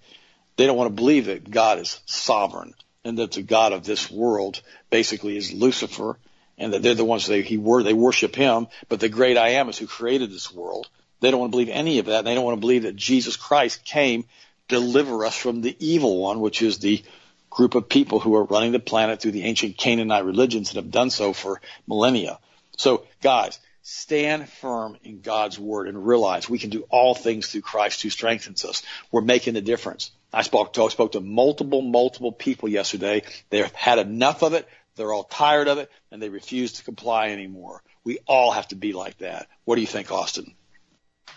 [0.55, 4.11] They don't want to believe that God is sovereign and that the God of this
[4.11, 6.19] world basically is Lucifer
[6.59, 9.53] and that they're the ones they he were they worship him, but the great I
[9.53, 10.91] am is who created this world.
[11.21, 12.23] They don't want to believe any of that.
[12.23, 14.25] They don't want to believe that Jesus Christ came
[14.67, 17.01] to deliver us from the evil one, which is the
[17.51, 20.89] group of people who are running the planet through the ancient Canaanite religions and have
[20.89, 22.39] done so for millennia.
[22.77, 27.61] So guys, stand firm in God's word and realize we can do all things through
[27.61, 28.81] Christ who strengthens us.
[29.11, 30.11] We're making a difference.
[30.33, 33.23] I spoke to, I spoke to multiple, multiple people yesterday.
[33.49, 34.67] They've had enough of it.
[34.95, 37.83] They're all tired of it and they refuse to comply anymore.
[38.03, 39.47] We all have to be like that.
[39.65, 40.55] What do you think, Austin?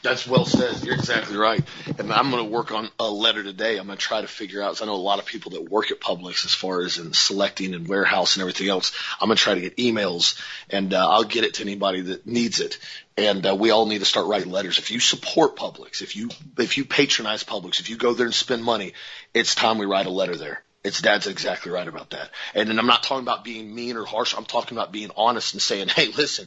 [0.05, 0.85] That's well said.
[0.85, 1.65] You're exactly right.
[1.99, 3.79] And I'm going to work on a letter today.
[3.79, 5.91] I'm going to try to figure out, I know a lot of people that work
[5.91, 8.93] at Publix as far as in selecting and warehouse and everything else.
[9.19, 12.27] I'm going to try to get emails and uh, I'll get it to anybody that
[12.27, 12.79] needs it.
[13.17, 14.79] And uh, we all need to start writing letters.
[14.79, 18.35] If you support Publix, if you, if you patronize Publix, if you go there and
[18.35, 18.93] spend money,
[19.33, 20.63] it's time we write a letter there.
[20.85, 22.29] It's dad's exactly right about that.
[22.55, 24.37] And, and I'm not talking about being mean or harsh.
[24.37, 26.47] I'm talking about being honest and saying, Hey, listen,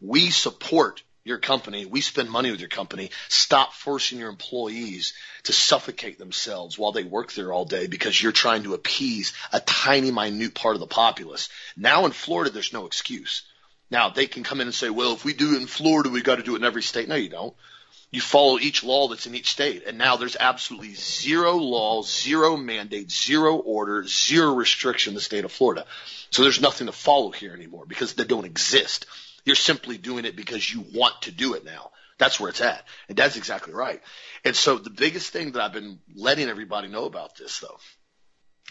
[0.00, 1.86] we support your company.
[1.86, 3.10] We spend money with your company.
[3.28, 8.32] Stop forcing your employees to suffocate themselves while they work there all day because you're
[8.32, 11.48] trying to appease a tiny, minute part of the populace.
[11.76, 13.42] Now in Florida, there's no excuse.
[13.90, 16.24] Now they can come in and say, well, if we do it in Florida, we've
[16.24, 17.08] got to do it in every state.
[17.08, 17.54] No, you don't.
[18.10, 19.84] You follow each law that's in each state.
[19.86, 25.44] And now there's absolutely zero law, zero mandate, zero order, zero restriction in the state
[25.44, 25.86] of Florida.
[26.30, 29.06] So there's nothing to follow here anymore because they don't exist.
[29.44, 31.90] You're simply doing it because you want to do it now.
[32.18, 32.84] That's where it's at.
[33.08, 34.00] And that's exactly right.
[34.44, 37.78] And so the biggest thing that I've been letting everybody know about this though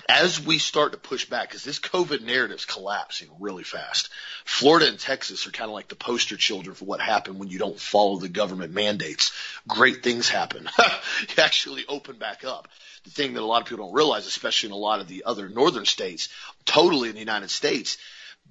[0.10, 4.10] as we start to push back, because this COVID narrative is collapsing really fast.
[4.44, 7.60] Florida and Texas are kind of like the poster children for what happened when you
[7.60, 9.32] don't follow the government mandates.
[9.68, 10.68] Great things happen.
[11.22, 12.68] you actually open back up.
[13.04, 15.24] The thing that a lot of people don't realize, especially in a lot of the
[15.26, 16.30] other northern states,
[16.66, 17.98] totally in the United States,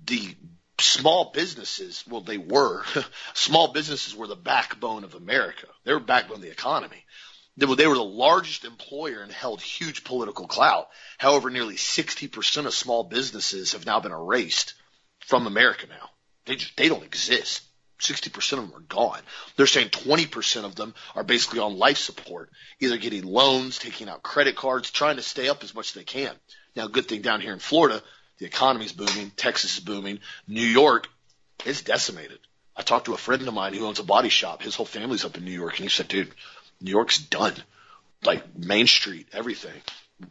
[0.06, 0.36] the
[0.82, 2.84] small businesses, well, they were,
[3.34, 5.66] small businesses were the backbone of America.
[5.84, 7.04] They were backbone of the economy.
[7.56, 10.88] They were, they were the largest employer and held huge political clout.
[11.18, 14.74] However, nearly 60% of small businesses have now been erased
[15.20, 16.10] from America now.
[16.46, 17.62] They just, they don't exist.
[18.00, 19.20] 60% of them are gone.
[19.56, 24.22] They're saying 20% of them are basically on life support, either getting loans, taking out
[24.22, 26.34] credit cards, trying to stay up as much as they can.
[26.74, 28.02] Now, good thing down here in Florida,
[28.38, 29.30] the economy's booming.
[29.36, 30.20] Texas is booming.
[30.46, 31.08] New York
[31.64, 32.38] is decimated.
[32.74, 34.62] I talked to a friend of mine who owns a body shop.
[34.62, 36.32] His whole family's up in New York and he said, dude,
[36.80, 37.54] New York's done.
[38.24, 39.80] Like Main Street, everything.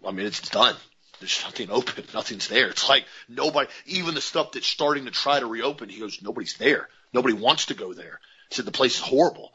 [0.06, 0.76] I mean, it's done.
[1.20, 2.04] There's nothing open.
[2.14, 2.70] Nothing's there.
[2.70, 6.58] It's like nobody, even the stuff that's starting to try to reopen, he goes, nobody's
[6.58, 6.90] there.
[7.14, 8.20] Nobody wants to go there.
[8.50, 9.54] He said, the place is horrible.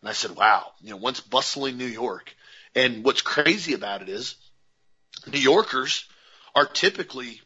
[0.00, 2.34] And I said, wow, you know, once bustling New York.
[2.74, 4.34] And what's crazy about it is
[5.30, 6.06] New Yorkers
[6.54, 7.40] are typically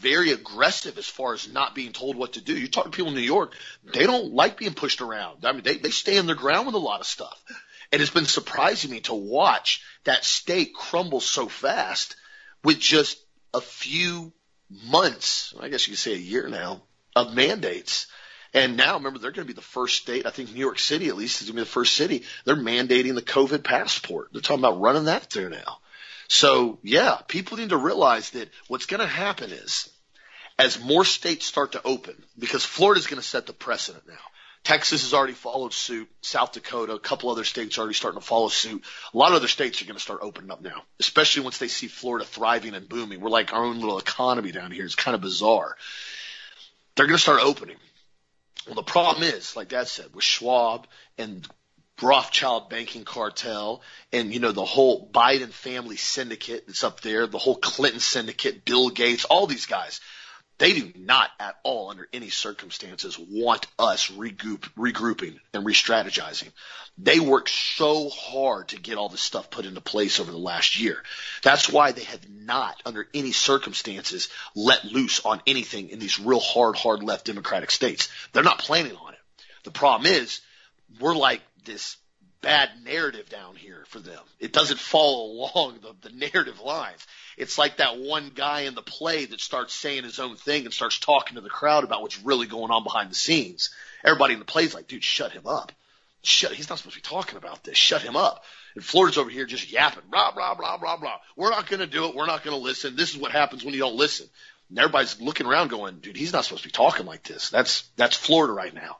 [0.00, 2.56] very aggressive as far as not being told what to do.
[2.56, 5.44] You talk to people in New York, they don't like being pushed around.
[5.44, 7.42] I mean, they, they stand their ground with a lot of stuff.
[7.90, 12.16] And it's been surprising me to watch that state crumble so fast
[12.62, 13.18] with just
[13.54, 14.32] a few
[14.86, 16.82] months, I guess you could say a year now,
[17.16, 18.06] of mandates.
[18.54, 21.08] And now, remember, they're going to be the first state, I think New York City
[21.08, 22.24] at least is going to be the first city.
[22.44, 24.28] They're mandating the COVID passport.
[24.32, 25.78] They're talking about running that through now.
[26.28, 29.90] So yeah, people need to realize that what's going to happen is
[30.58, 34.18] as more states start to open, because Florida's going to set the precedent now.
[34.64, 36.08] Texas has already followed suit.
[36.20, 38.84] South Dakota, a couple other states are already starting to follow suit.
[39.14, 41.68] A lot of other states are going to start opening up now, especially once they
[41.68, 43.20] see Florida thriving and booming.
[43.20, 44.84] We're like our own little economy down here.
[44.84, 45.76] It's kind of bizarre.
[46.96, 47.76] They're going to start opening.
[48.66, 50.86] Well, the problem is, like Dad said, with Schwab
[51.16, 51.48] and
[52.02, 53.82] Rothschild banking cartel
[54.12, 58.64] and, you know, the whole Biden family syndicate that's up there, the whole Clinton syndicate,
[58.64, 60.00] Bill Gates, all these guys.
[60.58, 66.50] They do not at all, under any circumstances, want us regroup, regrouping and re-strategizing.
[67.00, 70.80] They worked so hard to get all this stuff put into place over the last
[70.80, 71.04] year.
[71.44, 76.40] That's why they have not, under any circumstances, let loose on anything in these real
[76.40, 78.08] hard, hard left Democratic states.
[78.32, 79.20] They're not planning on it.
[79.62, 80.40] The problem is,
[80.98, 81.96] we're like this
[82.40, 84.20] bad narrative down here for them.
[84.38, 87.06] It doesn't follow along the, the narrative lines.
[87.36, 90.72] It's like that one guy in the play that starts saying his own thing and
[90.72, 93.70] starts talking to the crowd about what's really going on behind the scenes.
[94.04, 95.72] Everybody in the play is like, dude, shut him up.
[96.22, 97.76] Shut, he's not supposed to be talking about this.
[97.76, 98.44] Shut him up.
[98.74, 101.16] And Florida's over here just yapping, blah, blah, blah, blah, blah.
[101.36, 102.14] We're not going to do it.
[102.14, 102.96] We're not going to listen.
[102.96, 104.26] This is what happens when you don't listen.
[104.68, 107.50] And everybody's looking around going, dude, he's not supposed to be talking like this.
[107.50, 108.98] That's, that's Florida right now.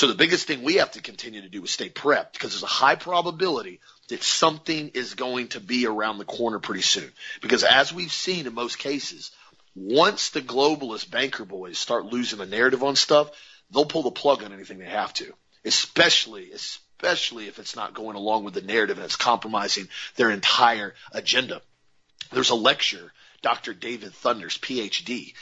[0.00, 2.62] So the biggest thing we have to continue to do is stay prepped because there's
[2.62, 7.12] a high probability that something is going to be around the corner pretty soon.
[7.42, 9.30] Because as we've seen in most cases,
[9.74, 13.30] once the globalist banker boys start losing the narrative on stuff,
[13.70, 15.34] they'll pull the plug on anything they have to.
[15.66, 19.86] Especially, especially if it's not going along with the narrative and it's compromising
[20.16, 21.60] their entire agenda.
[22.32, 23.74] There's a lecture, Dr.
[23.74, 25.34] David Thunders, PhD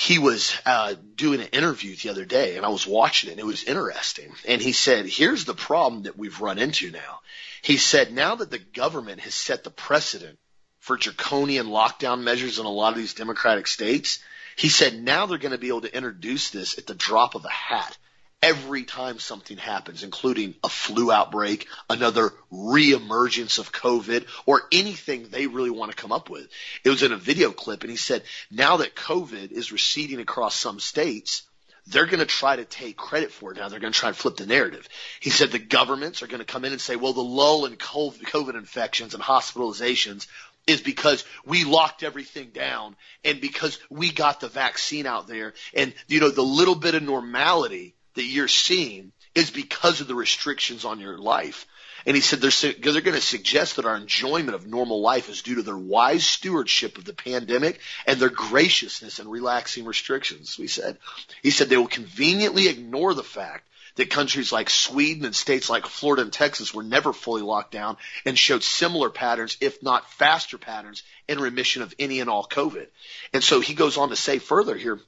[0.00, 3.40] he was uh, doing an interview the other day, and I was watching it, and
[3.40, 4.34] it was interesting.
[4.48, 7.20] And he said, "Here's the problem that we've run into now."
[7.60, 10.38] He said, "Now that the government has set the precedent
[10.78, 14.20] for draconian lockdown measures in a lot of these democratic states,
[14.56, 17.44] he said now they're going to be able to introduce this at the drop of
[17.44, 17.98] a hat."
[18.42, 25.46] Every time something happens, including a flu outbreak, another reemergence of COVID, or anything they
[25.46, 26.48] really want to come up with.
[26.84, 30.54] It was in a video clip and he said, now that COVID is receding across
[30.54, 31.42] some states,
[31.86, 33.68] they're going to try to take credit for it now.
[33.68, 34.88] They're going to try and flip the narrative.
[35.18, 37.76] He said the governments are going to come in and say, well, the lull in
[37.76, 40.26] COVID infections and hospitalizations
[40.66, 45.92] is because we locked everything down and because we got the vaccine out there and,
[46.06, 50.84] you know, the little bit of normality that you're seeing is because of the restrictions
[50.84, 51.66] on your life.
[52.04, 55.40] And he said they're, they're going to suggest that our enjoyment of normal life is
[55.40, 60.58] due to their wise stewardship of the pandemic and their graciousness in relaxing restrictions.
[60.58, 60.98] We said,
[61.42, 65.86] he said they will conveniently ignore the fact that countries like Sweden and states like
[65.86, 70.58] Florida and Texas were never fully locked down and showed similar patterns, if not faster
[70.58, 72.86] patterns, in remission of any and all COVID.
[73.32, 75.00] And so he goes on to say further here,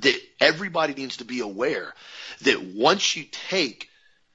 [0.00, 1.92] that everybody needs to be aware
[2.42, 3.88] that once you take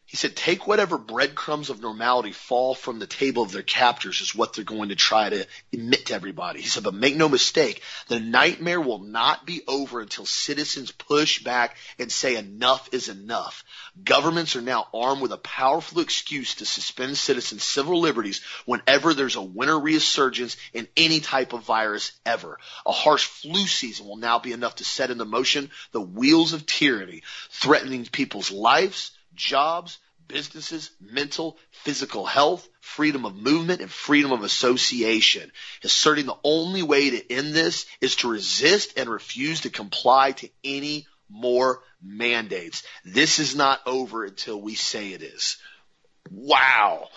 [0.07, 4.33] he said, take whatever breadcrumbs of normality fall from the table of their captors is
[4.33, 6.61] what they're going to try to emit to everybody.
[6.61, 11.43] He said, but make no mistake, the nightmare will not be over until citizens push
[11.43, 13.65] back and say enough is enough.
[14.01, 19.35] Governments are now armed with a powerful excuse to suspend citizens' civil liberties whenever there's
[19.35, 22.59] a winter resurgence in any type of virus ever.
[22.85, 26.65] A harsh flu season will now be enough to set into motion the wheels of
[26.65, 34.43] tyranny, threatening people's lives, jobs, businesses, mental, physical health, freedom of movement, and freedom of
[34.43, 35.51] association,
[35.83, 40.49] asserting the only way to end this is to resist and refuse to comply to
[40.63, 42.83] any more mandates.
[43.05, 45.57] This is not over until we say it is.
[46.31, 47.09] Wow.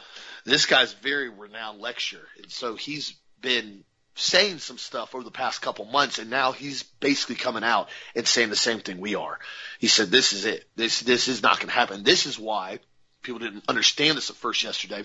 [0.45, 2.27] This guy's very renowned lecturer.
[2.43, 6.83] And so he's been saying some stuff over the past couple months and now he's
[6.83, 9.39] basically coming out and saying the same thing we are.
[9.79, 10.69] He said, this is it.
[10.77, 12.03] This, this is not going to happen.
[12.03, 12.81] This is why
[13.23, 15.05] people didn't understand this at first yesterday.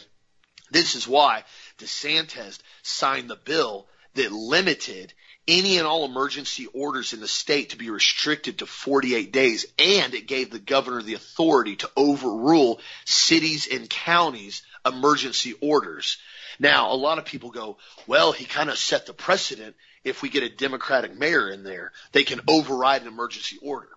[0.71, 1.43] This is why
[1.77, 5.13] DeSantis signed the bill that limited
[5.47, 10.13] any and all emergency orders in the state to be restricted to 48 days, and
[10.15, 16.17] it gave the governor the authority to overrule cities and counties emergency orders.
[16.59, 19.75] Now, a lot of people go, well, he kind of set the precedent.
[20.03, 23.89] If we get a Democratic mayor in there, they can override an emergency order.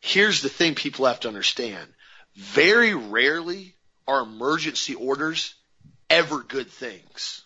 [0.00, 1.86] Here's the thing people have to understand.
[2.34, 3.74] Very rarely
[4.08, 5.54] are emergency orders
[6.08, 7.44] ever good things.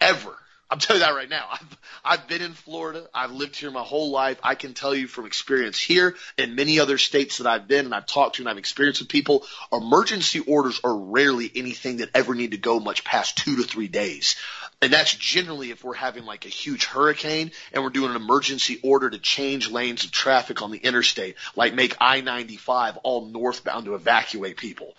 [0.00, 0.36] Ever.
[0.72, 1.48] I'm telling you that right now.
[1.52, 3.06] I've, I've been in Florida.
[3.12, 4.38] I've lived here my whole life.
[4.42, 7.94] I can tell you from experience here and many other states that I've been and
[7.94, 12.34] I've talked to and I've experienced with people, emergency orders are rarely anything that ever
[12.34, 14.36] need to go much past two to three days.
[14.80, 18.80] And that's generally if we're having like a huge hurricane and we're doing an emergency
[18.82, 23.94] order to change lanes of traffic on the interstate, like make I-95 all northbound to
[23.94, 24.94] evacuate people.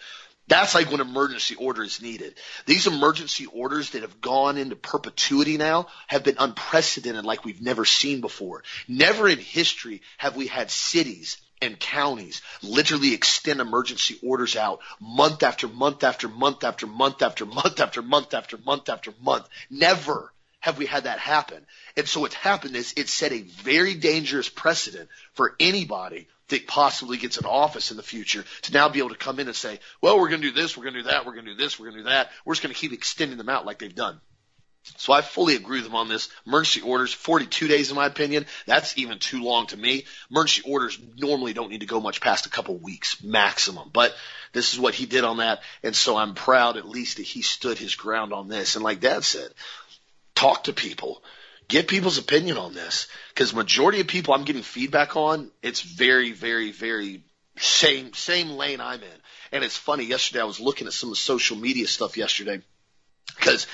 [0.47, 2.35] That's like when emergency order is needed.
[2.65, 7.85] These emergency orders that have gone into perpetuity now have been unprecedented like we've never
[7.85, 8.63] seen before.
[8.87, 15.43] Never in history have we had cities and counties literally extend emergency orders out month
[15.43, 19.47] after month after month after month after month after month after month after month.
[19.69, 21.65] Never have we had that happen.
[21.95, 27.17] And so what's happened is it set a very dangerous precedent for anybody that possibly
[27.17, 29.79] gets an office in the future to now be able to come in and say,
[30.01, 31.57] well, we're going to do this, we're going to do that, we're going to do
[31.57, 32.31] this, we're going to do that.
[32.45, 34.19] We're just going to keep extending them out like they've done.
[34.97, 36.29] So I fully agree with them on this.
[36.45, 38.45] Emergency orders, 42 days in my opinion.
[38.65, 40.05] That's even too long to me.
[40.29, 44.13] Emergency orders normally don't need to go much past a couple weeks maximum, but
[44.51, 45.61] this is what he did on that.
[45.83, 48.75] And so I'm proud at least that he stood his ground on this.
[48.75, 49.49] And like dad said,
[50.35, 51.23] talk to people
[51.67, 56.31] get people's opinion on this because majority of people I'm getting feedback on, it's very,
[56.31, 57.23] very, very
[57.57, 59.19] same same lane I'm in.
[59.51, 60.05] And it's funny.
[60.05, 62.61] Yesterday I was looking at some of the social media stuff yesterday
[63.35, 63.67] because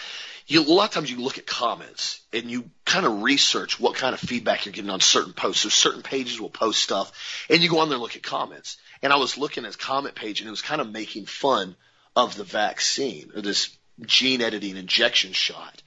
[0.47, 3.95] you, a lot of times you look at comments and you kind of research what
[3.95, 5.61] kind of feedback you're getting on certain posts.
[5.61, 8.77] So certain pages will post stuff and you go on there and look at comments.
[9.01, 11.75] And I was looking at comment page and it was kind of making fun
[12.15, 15.81] of the vaccine or this gene editing injection shot.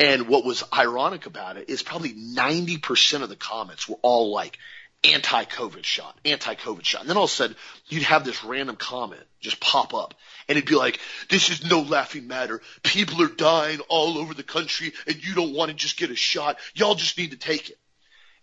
[0.00, 4.58] And what was ironic about it is probably 90% of the comments were all like,
[5.04, 7.02] anti-COVID shot, anti-COVID shot.
[7.02, 7.56] And then all of a sudden,
[7.88, 10.14] you'd have this random comment just pop up.
[10.48, 10.98] And it'd be like,
[11.28, 12.62] this is no laughing matter.
[12.82, 16.16] People are dying all over the country and you don't want to just get a
[16.16, 16.58] shot.
[16.74, 17.78] Y'all just need to take it.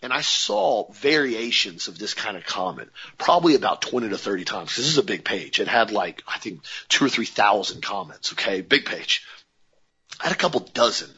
[0.02, 4.76] And I saw variations of this kind of comment, probably about 20 to 30 times.
[4.76, 5.60] This is a big page.
[5.60, 8.34] It had like, I think two or 3,000 comments.
[8.34, 8.62] Okay.
[8.62, 9.26] Big page.
[10.20, 11.10] I had a couple dozen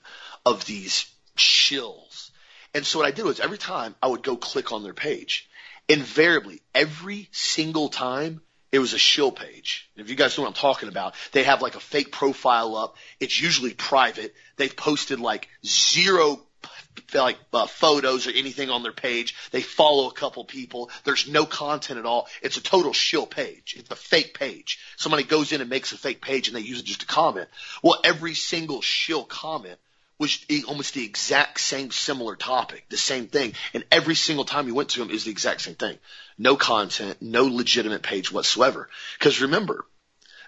[0.45, 1.05] of these
[1.37, 2.31] shills.
[2.73, 5.47] And so what I did was every time I would go click on their page,
[5.87, 8.41] invariably every single time
[8.71, 9.89] it was a shill page.
[9.95, 12.97] If you guys know what I'm talking about, they have like a fake profile up.
[13.19, 14.33] It's usually private.
[14.57, 16.41] They've posted like zero
[17.13, 19.35] like uh, photos or anything on their page.
[19.51, 20.89] They follow a couple people.
[21.03, 22.27] There's no content at all.
[22.41, 23.75] It's a total shill page.
[23.77, 24.79] It's a fake page.
[24.97, 27.49] Somebody goes in and makes a fake page and they use it just to comment.
[27.81, 29.79] Well, every single shill comment
[30.19, 33.53] was almost the exact same similar topic, the same thing.
[33.73, 35.97] And every single time you went to them is the exact same thing.
[36.37, 38.89] No content, no legitimate page whatsoever.
[39.17, 39.85] Because remember,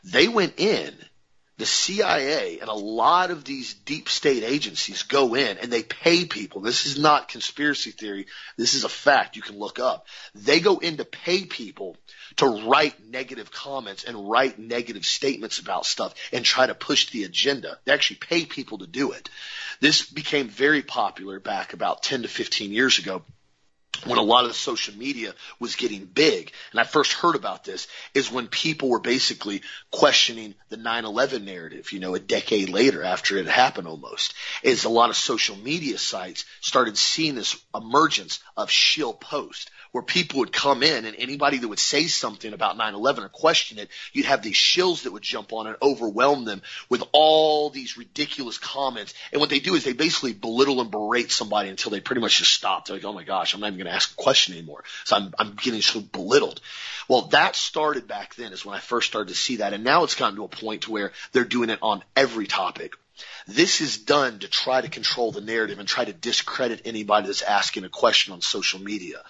[0.03, 0.93] they went in,
[1.58, 6.26] the CIA and a lot of these deep state agencies go in and they pay
[6.26, 6.62] people.
[6.62, 8.28] This is not conspiracy theory.
[8.58, 10.06] This is a fact you can look up.
[10.34, 11.96] They go in to pay people
[12.38, 17.24] to write negative comments and write negative statements about stuff and try to push the
[17.24, 17.80] agenda.
[17.86, 19.30] They actually pay people to do it.
[19.80, 23.24] This became very popular back about 10 to 15 years ago
[24.05, 27.63] when a lot of the social media was getting big, and I first heard about
[27.63, 33.03] this, is when people were basically questioning the 9-11 narrative, you know, a decade later
[33.03, 38.39] after it happened almost, is a lot of social media sites started seeing this emergence
[38.58, 42.77] of shill post, where people would come in and anybody that would say something about
[42.77, 46.62] 9-11 or question it, you'd have these shills that would jump on and overwhelm them
[46.89, 49.13] with all these ridiculous comments.
[49.31, 52.39] And what they do is they basically belittle and berate somebody until they pretty much
[52.39, 52.86] just stop.
[52.86, 54.84] They're like, oh my gosh, I'm not even ask a question anymore.
[55.04, 56.62] So I'm, I'm getting so belittled.
[57.08, 59.74] Well, that started back then is when I first started to see that.
[59.74, 62.93] And now it's gotten to a point where they're doing it on every topic.
[63.48, 67.41] This is done to try to control the narrative and try to discredit anybody that's
[67.41, 69.21] asking a question on social media.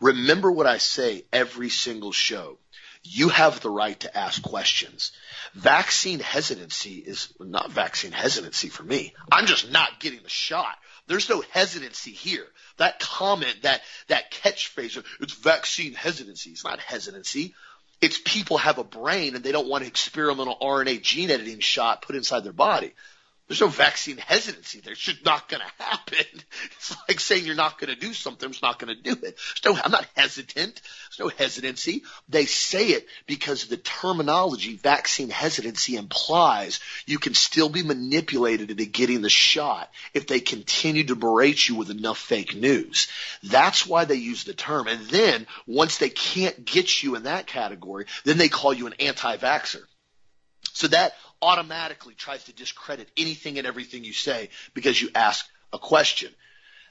[0.00, 2.58] Remember what I say every single show.
[3.02, 5.12] You have the right to ask questions.
[5.54, 9.14] Vaccine hesitancy is not vaccine hesitancy for me.
[9.32, 10.76] I'm just not getting the shot.
[11.06, 12.46] There's no hesitancy here.
[12.80, 16.48] That comment, that, that catchphrase, it's vaccine hesitancy.
[16.48, 17.54] It's not hesitancy.
[18.00, 22.00] It's people have a brain and they don't want an experimental RNA gene editing shot
[22.00, 22.94] put inside their body.
[23.50, 24.80] There's no vaccine hesitancy.
[24.80, 26.16] There's just not going to happen.
[26.76, 28.48] It's like saying you're not going to do something.
[28.48, 29.36] It's not going to do it.
[29.64, 30.80] I'm not hesitant.
[30.80, 32.04] There's no hesitancy.
[32.28, 38.84] They say it because the terminology vaccine hesitancy implies you can still be manipulated into
[38.84, 43.08] getting the shot if they continue to berate you with enough fake news.
[43.42, 44.86] That's why they use the term.
[44.86, 48.94] And then once they can't get you in that category, then they call you an
[49.00, 49.82] anti-vaxxer.
[50.72, 55.78] So that automatically tries to discredit anything and everything you say because you ask a
[55.78, 56.30] question.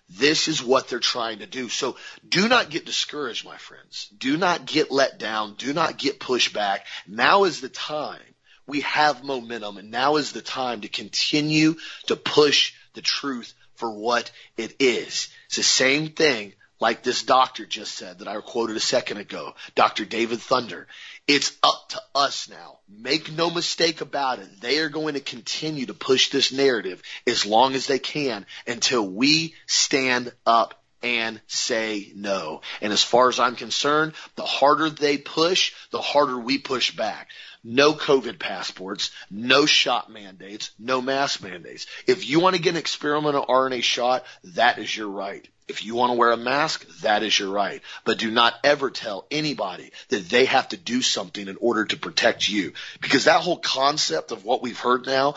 [0.10, 1.70] This is what they're trying to do.
[1.70, 1.96] So
[2.28, 4.10] do not get discouraged, my friends.
[4.18, 5.54] Do not get let down.
[5.54, 6.88] Do not get pushed back.
[7.08, 8.20] Now is the time.
[8.66, 11.76] We have momentum and now is the time to continue
[12.08, 15.30] to push the truth for what it is.
[15.48, 19.56] It's the same thing like this doctor just said that I quoted a second ago,
[19.76, 20.06] Dr.
[20.06, 20.88] David Thunder.
[21.28, 22.80] It's up to us now.
[22.88, 24.62] Make no mistake about it.
[24.62, 29.08] They are going to continue to push this narrative as long as they can until
[29.08, 32.62] we stand up and say no.
[32.82, 37.30] And as far as I'm concerned, the harder they push, the harder we push back.
[37.64, 41.88] No COVID passports, no shot mandates, no mask mandates.
[42.08, 45.48] If you want to get an experimental RNA shot, that is your right.
[45.70, 47.82] If you want to wear a mask, that is your right.
[48.04, 51.96] But do not ever tell anybody that they have to do something in order to
[51.96, 52.74] protect you.
[53.02, 55.36] Because that whole concept of what we've heard now,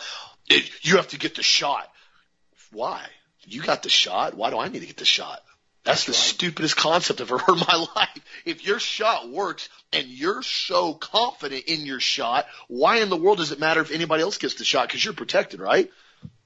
[0.49, 1.87] it, you have to get the shot.
[2.71, 3.05] Why?
[3.45, 4.35] You got the shot.
[4.35, 5.43] Why do I need to get the shot?
[5.83, 6.35] That's, That's the right.
[6.35, 8.19] stupidest concept I've ever heard in my life.
[8.45, 13.37] If your shot works and you're so confident in your shot, why in the world
[13.37, 14.87] does it matter if anybody else gets the shot?
[14.87, 15.91] Because you're protected, right?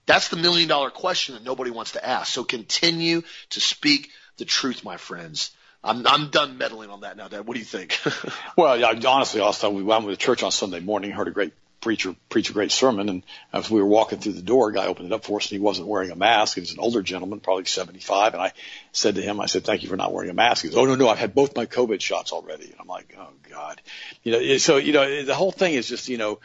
[0.07, 2.33] That's the million dollar question that nobody wants to ask.
[2.33, 5.51] So continue to speak the truth, my friends.
[5.83, 7.45] I'm, I'm done meddling on that now, Dad.
[7.45, 7.99] What do you think?
[8.57, 12.15] well, yeah, honestly, time we went to church on Sunday morning, heard a great preacher
[12.29, 15.07] preach a great sermon, and as we were walking through the door, a guy opened
[15.07, 16.55] it up for us, and he wasn't wearing a mask.
[16.55, 18.53] He was an older gentleman, probably 75, and I
[18.91, 20.85] said to him, I said, "Thank you for not wearing a mask." He goes, "Oh
[20.85, 23.81] no, no, I've had both my COVID shots already." And I'm like, "Oh God,"
[24.23, 24.57] you know.
[24.57, 26.39] So you know, the whole thing is just you know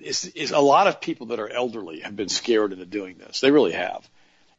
[0.00, 3.40] is, is a lot of people that are elderly have been scared into doing this.
[3.40, 4.08] They really have.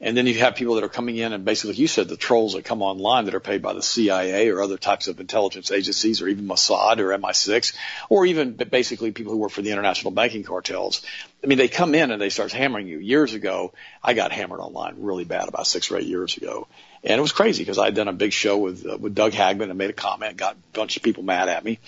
[0.03, 2.53] And then you have people that are coming in and basically, you said, the trolls
[2.53, 6.24] that come online that are paid by the CIA or other types of intelligence agencies
[6.24, 7.76] or even Mossad or MI6
[8.09, 11.05] or even basically people who work for the international banking cartels.
[11.43, 12.97] I mean, they come in and they start hammering you.
[12.97, 16.67] Years ago, I got hammered online really bad about six or eight years ago.
[17.03, 19.33] And it was crazy because I had done a big show with uh, with Doug
[19.33, 21.79] Hagmann and made a comment, got a bunch of people mad at me,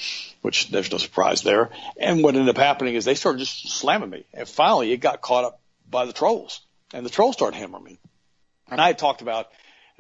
[0.41, 1.69] which there's no surprise there.
[1.97, 5.21] And what ended up happening is they started just slamming me, and finally it got
[5.21, 6.61] caught up by the trolls,
[6.93, 7.99] and the trolls started hammering me.
[8.69, 9.49] And I had talked about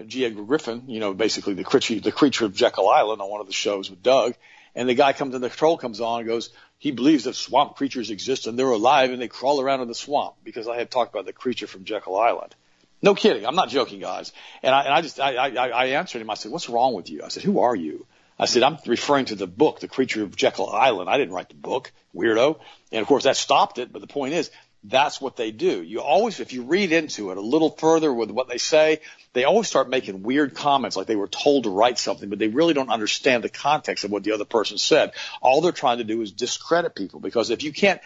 [0.07, 0.25] G.
[0.25, 3.47] Edward Griffin, you know, basically the creature, the creature of Jekyll Island on one of
[3.47, 4.35] the shows with Doug.
[4.75, 6.49] And the guy comes in, the troll comes on and goes,
[6.79, 9.95] he believes that swamp creatures exist and they're alive and they crawl around in the
[9.95, 12.55] swamp because I had talked about the creature from Jekyll Island.
[13.03, 13.45] No kidding.
[13.45, 14.31] I'm not joking, guys.
[14.63, 16.29] And I, and I just, I, I, I answered him.
[16.29, 17.21] I said, what's wrong with you?
[17.23, 18.07] I said, who are you?
[18.39, 21.09] I said, I'm referring to the book, The Creature of Jekyll Island.
[21.09, 22.59] I didn't write the book, weirdo.
[22.91, 23.91] And of course that stopped it.
[23.91, 24.49] But the point is,
[24.85, 25.83] that's what they do.
[25.83, 29.01] You always, if you read into it a little further with what they say,
[29.33, 32.47] they always start making weird comments like they were told to write something, but they
[32.47, 35.11] really don't understand the context of what the other person said.
[35.41, 38.01] All they're trying to do is discredit people because if you can't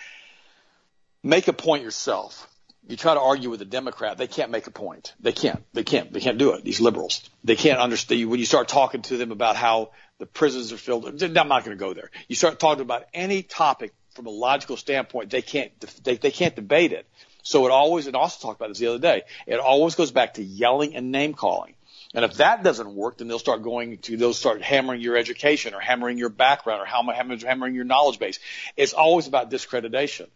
[1.23, 2.47] make a point yourself,
[2.87, 5.13] you try to argue with a Democrat, they can't make a point.
[5.19, 5.63] They can't.
[5.73, 6.11] They can't.
[6.11, 6.63] They can't do it.
[6.63, 7.29] These liberals.
[7.43, 8.19] They can't understand.
[8.21, 8.29] You.
[8.29, 11.77] When you start talking to them about how the prisons are filled, I'm not going
[11.77, 12.09] to go there.
[12.27, 15.71] You start talking about any topic from a logical standpoint, they can't.
[16.03, 17.07] They, they can't debate it.
[17.43, 19.23] So it always, and also talked about this the other day.
[19.45, 21.75] It always goes back to yelling and name calling.
[22.13, 25.73] And if that doesn't work, then they'll start going to, they'll start hammering your education
[25.73, 27.03] or hammering your background or how.
[27.03, 28.39] hammering your knowledge base.
[28.75, 30.27] It's always about discreditation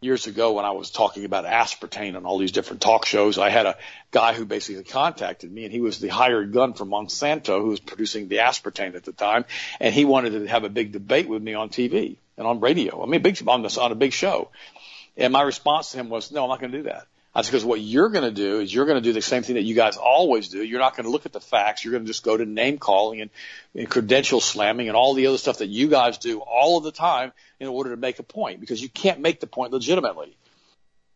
[0.00, 3.50] years ago when I was talking about aspartame on all these different talk shows, I
[3.50, 3.76] had a
[4.10, 7.80] guy who basically contacted me and he was the hired gun for Monsanto who was
[7.80, 9.44] producing the aspartame at the time.
[9.80, 13.02] And he wanted to have a big debate with me on TV and on radio.
[13.02, 14.50] I mean, big, on, this, on a big show.
[15.16, 17.06] And my response to him was, no, I'm not going to do that.
[17.46, 19.62] Because what you're going to do is you're going to do the same thing that
[19.62, 20.62] you guys always do.
[20.62, 21.84] You're not going to look at the facts.
[21.84, 23.30] You're going to just go to name calling and,
[23.74, 26.92] and credential slamming and all the other stuff that you guys do all of the
[26.92, 30.36] time in order to make a point because you can't make the point legitimately.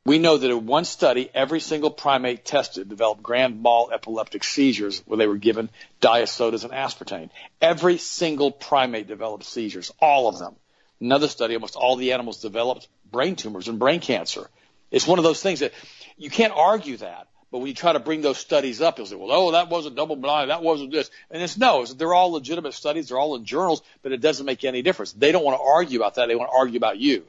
[0.05, 5.01] We know that in one study, every single primate tested developed grand mal epileptic seizures
[5.07, 5.71] where they were given
[6.01, 7.31] diet and aspartame.
[7.61, 10.57] Every single primate developed seizures, all of them.
[11.01, 14.49] Another study, almost all the animals developed brain tumors and brain cancer.
[14.91, 15.73] It's one of those things that
[16.17, 17.29] you can't argue that.
[17.53, 19.95] But when you try to bring those studies up, you'll say, well, oh, that wasn't
[19.95, 20.51] double blind.
[20.51, 21.11] That wasn't this.
[21.31, 23.09] And it's no, they're all legitimate studies.
[23.09, 25.13] They're all in journals, but it doesn't make any difference.
[25.13, 26.29] They don't want to argue about that.
[26.29, 27.27] They want to argue about you.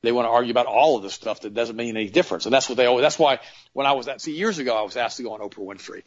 [0.00, 2.46] They want to argue about all of this stuff that doesn't mean any difference.
[2.46, 3.40] And that's what they always, that's why
[3.74, 6.04] when I was at, see, years ago, I was asked to go on Oprah Winfrey.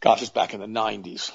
[0.00, 1.32] Gosh, it's back in the 90s.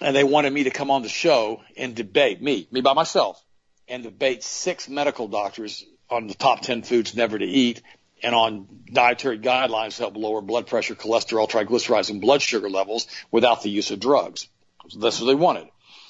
[0.00, 3.42] And they wanted me to come on the show and debate me, me by myself,
[3.88, 7.82] and debate six medical doctors on the top 10 foods never to eat
[8.22, 13.06] and on dietary guidelines to help lower blood pressure, cholesterol, triglycerides, and blood sugar levels
[13.30, 14.48] without the use of drugs.
[14.88, 15.68] So that's what they wanted.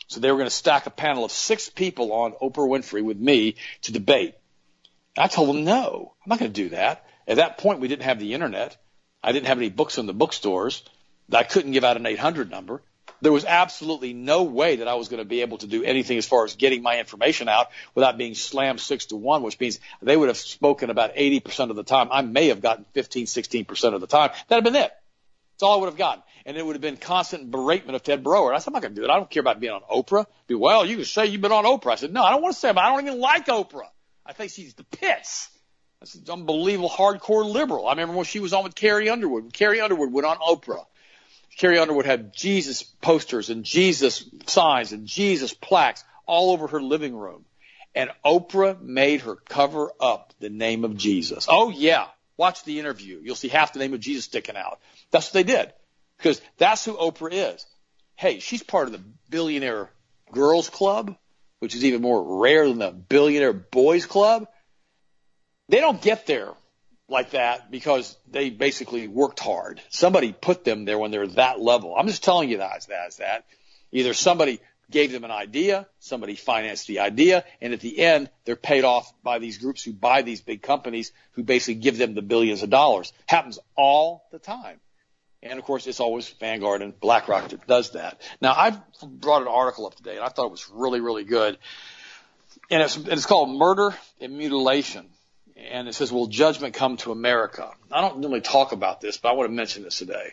[0.08, 3.18] So they were going to stack a panel of six people on Oprah Winfrey with
[3.18, 4.34] me to debate.
[5.16, 7.06] I told them, no, I'm not going to do that.
[7.28, 8.76] At that point, we didn't have the internet.
[9.22, 10.82] I didn't have any books in the bookstores.
[11.32, 12.82] I couldn't give out an 800 number.
[13.22, 16.18] There was absolutely no way that I was going to be able to do anything
[16.18, 19.78] as far as getting my information out without being slammed six to one, which means
[20.00, 22.08] they would have spoken about 80% of the time.
[22.10, 24.30] I may have gotten 15, 16% of the time.
[24.48, 24.92] That'd have been it.
[25.54, 26.22] That's all I would have gotten.
[26.46, 28.54] And it would have been constant beratement of Ted Broer.
[28.54, 29.10] I said, I'm not going to do it.
[29.10, 30.24] I don't care about being on Oprah.
[30.46, 31.92] Be, well, you can say you've been on Oprah.
[31.92, 33.88] I said, no, I don't want to say, I don't even like Oprah.
[34.24, 35.50] I think she's the pits.
[36.00, 37.86] That's an unbelievable hardcore liberal.
[37.86, 39.52] I remember when she was on with Carrie Underwood.
[39.52, 40.86] Carrie Underwood went on Oprah.
[41.56, 47.14] Carrie Underwood had Jesus posters and Jesus signs and Jesus plaques all over her living
[47.14, 47.44] room.
[47.94, 51.46] And Oprah made her cover up the name of Jesus.
[51.48, 52.06] Oh yeah.
[52.36, 53.20] Watch the interview.
[53.22, 54.80] You'll see half the name of Jesus sticking out.
[55.10, 55.72] That's what they did.
[56.16, 57.66] Because that's who Oprah is.
[58.16, 59.90] Hey, she's part of the billionaire
[60.32, 61.16] girls club,
[61.58, 64.46] which is even more rare than the billionaire boys club.
[65.68, 66.50] They don't get there
[67.10, 69.80] like that because they basically worked hard.
[69.90, 71.94] Somebody put them there when they're that level.
[71.96, 73.44] I'm just telling you that as that.
[73.92, 78.56] Either somebody gave them an idea, somebody financed the idea, and at the end, they're
[78.56, 82.22] paid off by these groups who buy these big companies who basically give them the
[82.22, 83.12] billions of dollars.
[83.26, 84.80] Happens all the time.
[85.42, 88.20] And of course, it's always Vanguard and BlackRock that does that.
[88.40, 91.56] Now, I've brought an article up today, and I thought it was really, really good.
[92.70, 95.08] And it's, and it's called Murder and Mutilation
[95.70, 97.70] and it says, will judgment come to America?
[97.90, 100.32] I don't normally talk about this, but I want to mention this today.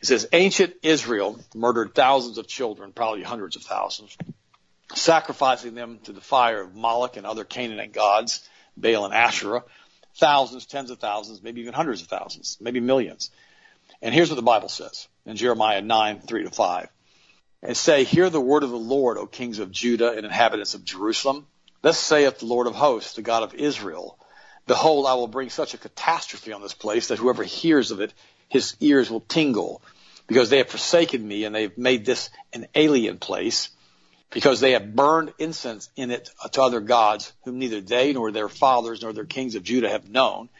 [0.00, 4.16] It says, ancient Israel murdered thousands of children, probably hundreds of thousands,
[4.94, 9.64] sacrificing them to the fire of Moloch and other Canaanite gods, Baal and Asherah,
[10.16, 13.30] thousands, tens of thousands, maybe even hundreds of thousands, maybe millions.
[14.00, 16.88] And here's what the Bible says in Jeremiah 9, 3 to 5.
[17.60, 20.84] And say, hear the word of the Lord, O kings of Judah and inhabitants of
[20.84, 21.46] Jerusalem.
[21.82, 24.16] Thus saith the Lord of hosts, the God of Israel,
[24.68, 28.14] Behold, I will bring such a catastrophe on this place that whoever hears of it,
[28.48, 29.82] his ears will tingle,
[30.26, 33.70] because they have forsaken me and they've made this an alien place,
[34.30, 38.50] because they have burned incense in it to other gods, whom neither they nor their
[38.50, 40.50] fathers nor their kings of Judah have known.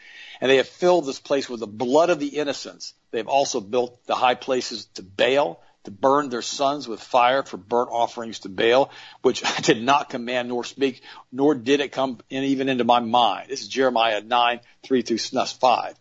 [0.41, 2.95] And they have filled this place with the blood of the innocents.
[3.11, 7.41] They have also built the high places to Baal to burn their sons with fire
[7.41, 8.91] for burnt offerings to Baal,
[9.23, 12.99] which I did not command nor speak, nor did it come in even into my
[12.99, 13.49] mind.
[13.49, 15.95] This is Jeremiah 9, 3 through 5.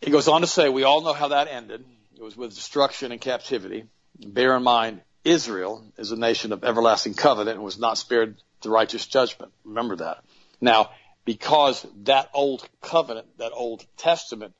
[0.00, 1.84] He goes on to say, we all know how that ended.
[2.16, 3.84] It was with destruction and captivity.
[4.18, 8.70] Bear in mind, Israel is a nation of everlasting covenant and was not spared the
[8.70, 9.52] righteous judgment.
[9.64, 10.24] Remember that.
[10.60, 10.90] Now,
[11.24, 14.54] because that old covenant, that old testament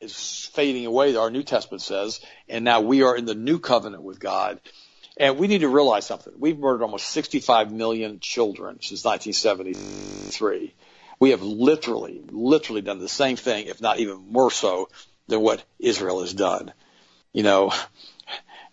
[0.00, 4.02] is fading away, our New Testament says, and now we are in the new covenant
[4.02, 4.60] with God.
[5.16, 6.32] And we need to realize something.
[6.38, 10.74] We've murdered almost 65 million children since 1973.
[11.18, 14.88] We have literally, literally done the same thing, if not even more so,
[15.28, 16.72] than what Israel has done.
[17.34, 17.72] You know,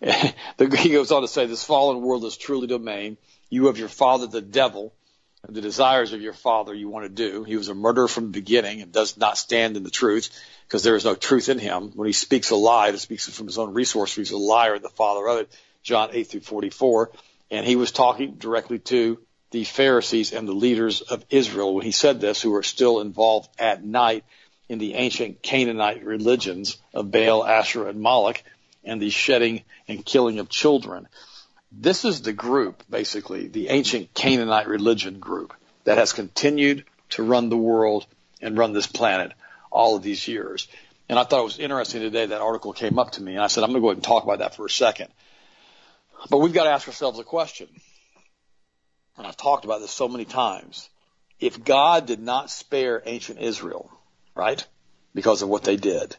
[0.00, 3.18] he goes on to say, this fallen world is truly domain.
[3.50, 4.94] You have your father, the devil,
[5.46, 7.44] the desires of your father you want to do.
[7.44, 10.30] He was a murderer from the beginning and does not stand in the truth
[10.66, 11.92] because there is no truth in him.
[11.94, 14.14] When he speaks a lie, he speaks from his own resource.
[14.14, 15.52] He's a liar the father of it.
[15.82, 17.12] John 8 through 44.
[17.50, 19.18] And he was talking directly to
[19.50, 23.48] the Pharisees and the leaders of Israel when he said this, who were still involved
[23.58, 24.24] at night
[24.68, 28.42] in the ancient Canaanite religions of Baal, Asherah, and Moloch,
[28.84, 31.08] and the shedding and killing of children.
[31.70, 35.54] This is the group, basically, the ancient Canaanite religion group
[35.84, 38.06] that has continued to run the world
[38.40, 39.32] and run this planet
[39.70, 40.68] all of these years.
[41.08, 43.46] And I thought it was interesting today that article came up to me and I
[43.46, 45.08] said, I'm going to go ahead and talk about that for a second.
[46.30, 47.68] But we've got to ask ourselves a question.
[49.16, 50.88] And I've talked about this so many times.
[51.40, 53.90] If God did not spare ancient Israel,
[54.34, 54.64] right,
[55.14, 56.16] because of what they did,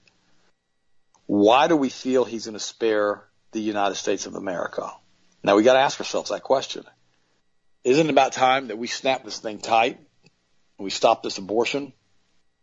[1.26, 4.92] why do we feel he's going to spare the United States of America?
[5.44, 6.84] Now we got to ask ourselves that question.
[7.84, 11.94] Isn't it about time that we snap this thing tight and we stop this abortion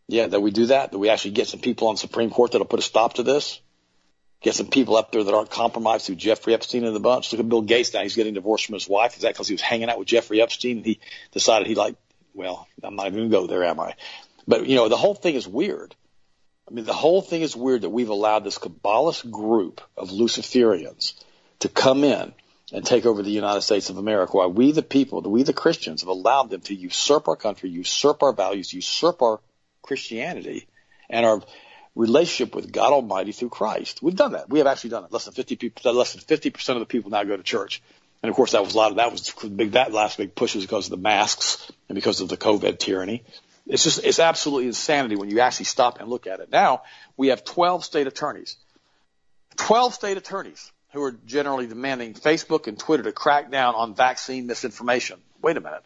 [0.08, 2.66] yeah, that we do that, that we actually get some people on Supreme Court that'll
[2.66, 3.60] put a stop to this.
[4.40, 7.32] Get some people up there that aren't compromised through Jeffrey Epstein and the bunch.
[7.32, 8.02] Look at Bill Gates now.
[8.02, 9.16] He's getting divorced from his wife.
[9.16, 11.00] Is that because he was hanging out with Jeffrey Epstein and he
[11.32, 11.96] decided he like,
[12.34, 13.94] well, I'm not even going to go there, am I?
[14.46, 15.96] But, you know, the whole thing is weird.
[16.68, 21.14] I mean, the whole thing is weird that we've allowed this Kabbalist group of Luciferians
[21.60, 22.32] to come in
[22.72, 24.36] and take over the United States of America.
[24.36, 28.22] Why we, the people, we, the Christians, have allowed them to usurp our country, usurp
[28.22, 29.40] our values, usurp our
[29.82, 30.66] Christianity
[31.08, 31.42] and our
[31.94, 34.02] relationship with God Almighty through Christ.
[34.02, 34.50] We've done that.
[34.50, 35.12] We have actually done it.
[35.12, 37.82] Less than 50 people, less than 50% of the people now go to church.
[38.22, 39.72] And of course, that was a lot of that was big.
[39.72, 43.22] That last big push was because of the masks and because of the COVID tyranny.
[43.66, 46.50] It's just, it's absolutely insanity when you actually stop and look at it.
[46.50, 46.82] Now
[47.16, 48.56] we have 12 state attorneys,
[49.56, 54.46] 12 state attorneys who are generally demanding Facebook and Twitter to crack down on vaccine
[54.46, 55.20] misinformation.
[55.42, 55.82] Wait a minute.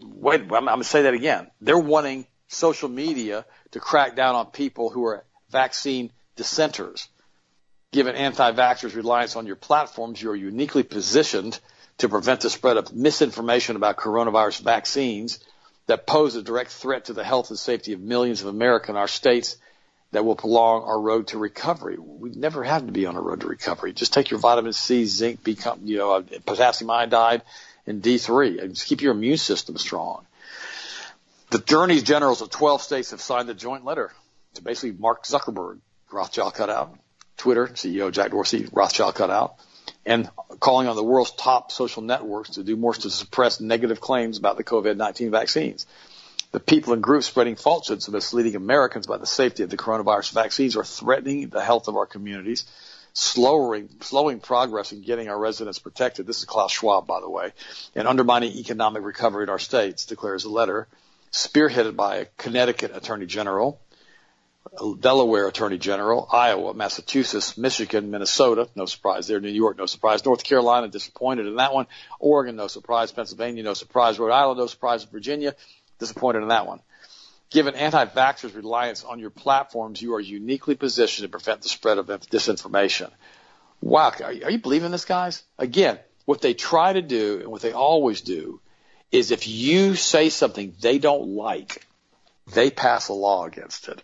[0.00, 1.50] Wait, I'm, I'm going to say that again.
[1.62, 7.08] They're wanting social media to crack down on people who are vaccine dissenters.
[7.90, 11.58] Given anti-vaxxers' reliance on your platforms, you are uniquely positioned
[11.98, 15.38] to prevent the spread of misinformation about coronavirus vaccines
[15.86, 18.96] that pose a direct threat to the health and safety of millions of Americans in
[18.96, 19.56] our states
[20.14, 21.96] that will prolong our road to recovery.
[21.98, 23.92] We never had to be on a road to recovery.
[23.92, 27.42] Just take your vitamin C, zinc, become, you know, potassium iodide,
[27.84, 30.24] and D3, and just keep your immune system strong.
[31.50, 34.12] The Attorney Generals of 12 states have signed a joint letter
[34.54, 35.80] to basically Mark Zuckerberg,
[36.12, 36.96] Rothschild cut out,
[37.36, 39.56] Twitter, CEO Jack Dorsey, Rothschild cut out,
[40.06, 44.38] and calling on the world's top social networks to do more to suppress negative claims
[44.38, 45.86] about the COVID-19 vaccines.
[46.54, 50.34] The people and groups spreading falsehoods and misleading Americans about the safety of the coronavirus
[50.34, 52.64] vaccines are threatening the health of our communities,
[53.12, 56.28] slowing, slowing progress in getting our residents protected.
[56.28, 57.50] This is Klaus Schwab, by the way,
[57.96, 60.86] and undermining economic recovery in our states, declares a letter
[61.32, 63.80] spearheaded by a Connecticut Attorney General,
[65.00, 70.44] Delaware Attorney General, Iowa, Massachusetts, Michigan, Minnesota, no surprise there, New York, no surprise, North
[70.44, 71.88] Carolina, disappointed in that one,
[72.20, 75.56] Oregon, no surprise, Pennsylvania, no surprise, Rhode Island, no surprise, Virginia,
[75.98, 76.80] disappointed in that one.
[77.50, 82.06] Given anti-vaxxers' reliance on your platforms, you are uniquely positioned to prevent the spread of
[82.06, 83.10] disinformation.
[83.80, 85.42] Wow, are you believing this, guys?
[85.58, 88.60] Again, what they try to do and what they always do
[89.12, 91.86] is if you say something they don't like,
[92.52, 94.02] they pass a law against it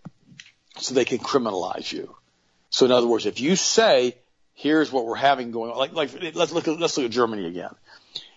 [0.78, 2.14] so they can criminalize you.
[2.70, 4.16] So in other words, if you say,
[4.55, 7.74] here's what we're having going on, like, like let's look let's look at Germany again.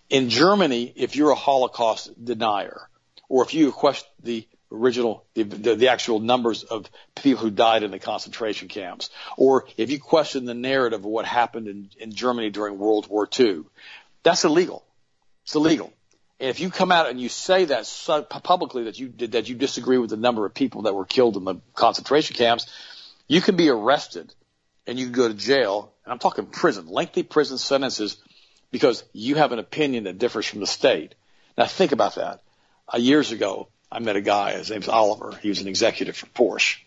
[0.09, 2.89] In Germany, if you're a Holocaust denier,
[3.29, 7.83] or if you question the original, the, the, the, actual numbers of people who died
[7.83, 12.11] in the concentration camps, or if you question the narrative of what happened in, in
[12.11, 13.63] Germany during World War II,
[14.23, 14.83] that's illegal.
[15.43, 15.93] It's illegal.
[16.39, 17.89] And if you come out and you say that
[18.43, 21.43] publicly that you that you disagree with the number of people that were killed in
[21.43, 22.65] the concentration camps,
[23.27, 24.33] you can be arrested
[24.87, 25.93] and you can go to jail.
[26.03, 28.17] And I'm talking prison, lengthy prison sentences
[28.71, 31.15] because you have an opinion that differs from the state.
[31.57, 32.41] Now think about that.
[32.91, 34.53] Uh, years ago, I met a guy.
[34.53, 35.37] His name's Oliver.
[35.41, 36.77] He was an executive for Porsche.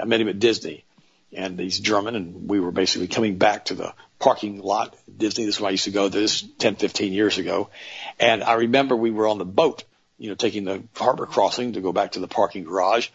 [0.00, 0.84] I met him at Disney
[1.32, 5.44] and he's German, and we were basically coming back to the parking lot at Disney.
[5.44, 6.08] This is where I used to go.
[6.08, 7.70] This 10, 15 years ago,
[8.18, 9.84] and I remember we were on the boat,
[10.18, 13.08] you know, taking the harbor crossing to go back to the parking garage.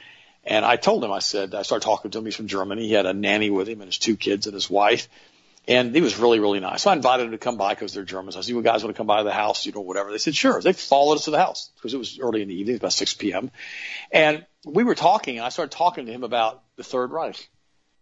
[0.46, 2.26] And I told him, I said, I started talking to him.
[2.26, 2.88] He's from Germany.
[2.88, 5.08] He had a nanny with him and his two kids and his wife.
[5.68, 6.82] And he was really, really nice.
[6.82, 8.36] So I invited him to come by because they're Germans.
[8.36, 10.12] I said, you guys want to come by the house, you know, whatever.
[10.12, 10.62] They said, sure.
[10.62, 13.14] They followed us to the house because it was early in the evening, about 6
[13.14, 13.50] p.m.
[14.12, 17.50] And we were talking and I started talking to him about the Third Reich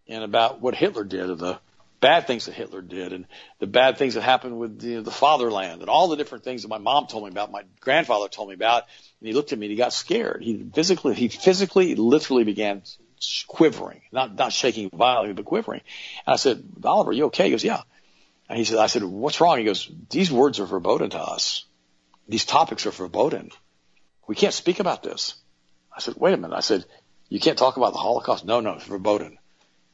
[0.08, 1.60] and about what Hitler did and the
[2.00, 3.28] bad things that Hitler did and
[3.60, 6.64] the bad things that happened with you know, the fatherland and all the different things
[6.64, 8.86] that my mom told me about, my grandfather told me about.
[9.20, 10.42] And he looked at me and he got scared.
[10.42, 12.82] He physically, he physically, literally began
[13.48, 15.82] quivering, not, not shaking violently, but quivering.
[16.26, 17.46] And I said, Oliver, you okay?
[17.46, 17.82] He goes, yeah.
[18.50, 19.58] And he said, I said, what's wrong?
[19.58, 21.66] He goes, these words are verboten to us.
[22.28, 23.52] These topics are verboten.
[24.28, 25.36] We can't speak about this.
[25.96, 26.56] I said, wait a minute.
[26.56, 26.86] I said,
[27.30, 28.46] you can't talk about the Holocaust?
[28.46, 29.38] No, no, it's verboten.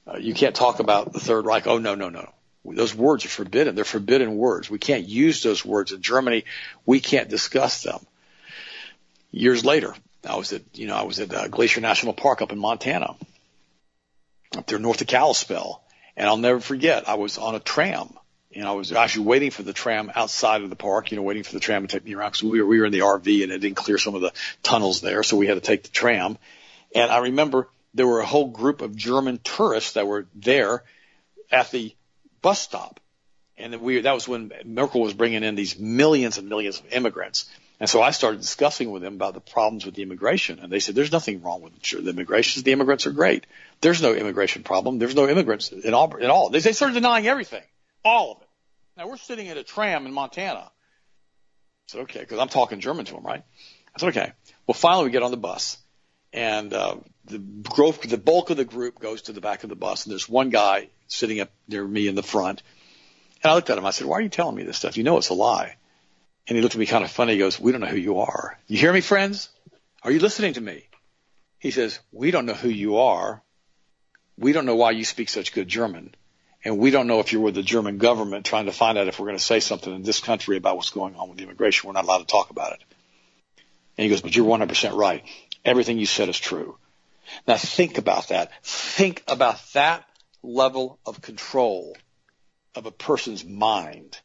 [0.08, 1.68] Uh, you can't talk about the Third Reich.
[1.68, 2.34] Oh, no, no, no.
[2.66, 3.76] Those words are forbidden.
[3.76, 4.70] They're forbidden words.
[4.70, 6.46] We can't use those words in Germany.
[6.86, 8.00] We can't discuss them.
[9.32, 9.94] Years later,
[10.26, 13.16] I was at, you know, I was at uh, Glacier National Park up in Montana,
[14.58, 15.84] up there north of Kalispell.
[16.16, 18.10] And I'll never forget, I was on a tram
[18.54, 21.44] and I was actually waiting for the tram outside of the park, you know, waiting
[21.44, 23.44] for the tram to take me around because we were, we were in the RV
[23.44, 25.22] and it didn't clear some of the tunnels there.
[25.22, 26.40] So we had to take the tram.
[26.96, 30.84] And I remember there were a whole group of German tourists that were there
[31.52, 31.96] at the
[32.42, 33.00] bus stop.
[33.58, 37.46] And we, that was when Merkel was bringing in these millions and millions of immigrants.
[37.80, 40.60] And so I started discussing with them about the problems with the immigration.
[40.60, 42.64] And they said, there's nothing wrong with the immigration.
[42.64, 43.46] The immigrants are great.
[43.82, 44.98] There's no immigration problem.
[44.98, 46.16] There's no immigrants in all.
[46.16, 46.50] In all.
[46.50, 47.64] They, they started denying everything.
[48.04, 48.48] All of it.
[48.98, 50.60] Now we're sitting at a tram in Montana.
[50.60, 50.72] I
[51.88, 53.44] said, okay, because I'm talking German to them, right?
[53.96, 54.32] I said, okay.
[54.66, 55.78] Well, finally we get on the bus
[56.34, 59.76] and uh, the growth, the bulk of the group goes to the back of the
[59.76, 62.62] bus, and there's one guy sitting up near me in the front.
[63.44, 63.86] And I looked at him.
[63.86, 64.98] I said, "Why are you telling me this stuff?
[64.98, 65.78] You know it's a lie."
[66.48, 67.34] And he looked at me kind of funny.
[67.34, 68.58] He goes, "We don't know who you are.
[68.68, 69.50] You hear me, friends?
[70.04, 70.88] Are you listening to me?"
[71.60, 73.42] He says, "We don't know who you are.
[74.38, 76.16] We don't know why you speak such good German."
[76.64, 79.20] And we don't know if you're with the German government trying to find out if
[79.20, 81.88] we're going to say something in this country about what's going on with the immigration.
[81.88, 82.80] We're not allowed to talk about it.
[83.98, 85.24] And he goes, but you're 100% right.
[85.68, 86.78] everything you said is true.
[87.48, 88.52] Now think about that.
[88.64, 90.06] Think about that
[90.42, 91.96] level of control
[92.74, 94.18] of a person's mind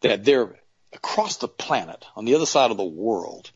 [0.00, 0.56] that they're
[0.92, 3.50] across the planet on the other side of the world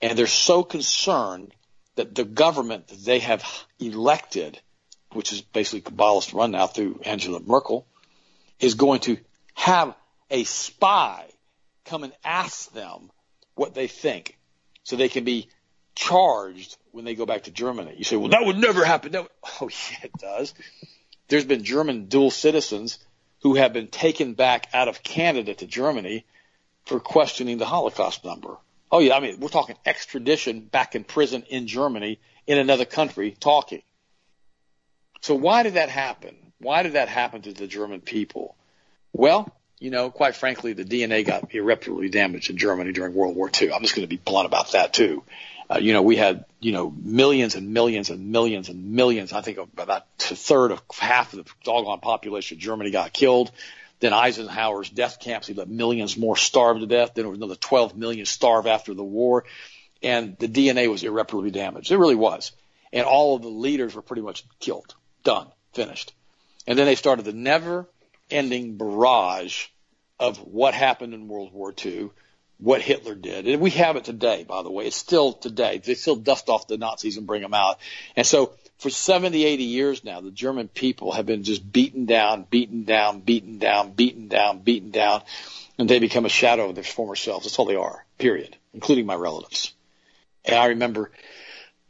[0.00, 1.54] and they're so concerned
[1.94, 3.44] that the government that they have
[3.80, 4.60] elected,
[5.12, 7.86] which is basically Kabbalist run now through Angela Merkel,
[8.60, 9.16] is going to
[9.54, 9.94] have
[10.30, 11.24] a spy
[11.84, 13.10] come and ask them
[13.54, 14.38] what they think
[14.84, 15.48] so they can be
[15.94, 17.94] charged when they go back to Germany.
[17.96, 19.12] You say, well, that would never happen.
[19.12, 19.28] No.
[19.60, 20.52] Oh, yeah, it does.
[21.28, 22.98] There's been German dual citizens
[23.42, 26.26] who have been taken back out of Canada to Germany
[26.86, 28.56] for questioning the Holocaust number.
[28.90, 33.36] Oh yeah, I mean, we're talking extradition back in prison in Germany in another country
[33.38, 33.82] talking.
[35.20, 36.36] So why did that happen?
[36.58, 38.56] Why did that happen to the German people?
[39.12, 43.50] Well, you know, quite frankly, the DNA got irreparably damaged in Germany during World War
[43.60, 43.72] II.
[43.72, 45.24] I'm just going to be blunt about that too.
[45.68, 49.32] Uh, you know, we had, you know, millions and millions and millions and millions.
[49.32, 53.50] I think about a third of half of the doggone population of Germany got killed.
[54.00, 57.14] Then Eisenhower's death camps, he let millions more starve to death.
[57.14, 59.44] Then there was another 12 million starve after the war.
[60.02, 61.90] And the DNA was irreparably damaged.
[61.90, 62.52] It really was.
[62.92, 64.94] And all of the leaders were pretty much killed.
[65.24, 65.48] Done.
[65.72, 66.12] Finished.
[66.66, 67.88] And then they started the never
[68.30, 69.66] ending barrage
[70.18, 72.10] of what happened in World War II,
[72.58, 73.46] what Hitler did.
[73.46, 74.86] And we have it today, by the way.
[74.86, 75.78] It's still today.
[75.78, 77.78] They still dust off the Nazis and bring them out.
[78.16, 82.46] And so for 70, 80 years now, the German people have been just beaten down,
[82.48, 85.22] beaten down, beaten down, beaten down, beaten down,
[85.78, 87.44] and they become a shadow of their former selves.
[87.44, 89.72] That's all they are, period, including my relatives.
[90.44, 91.10] And I remember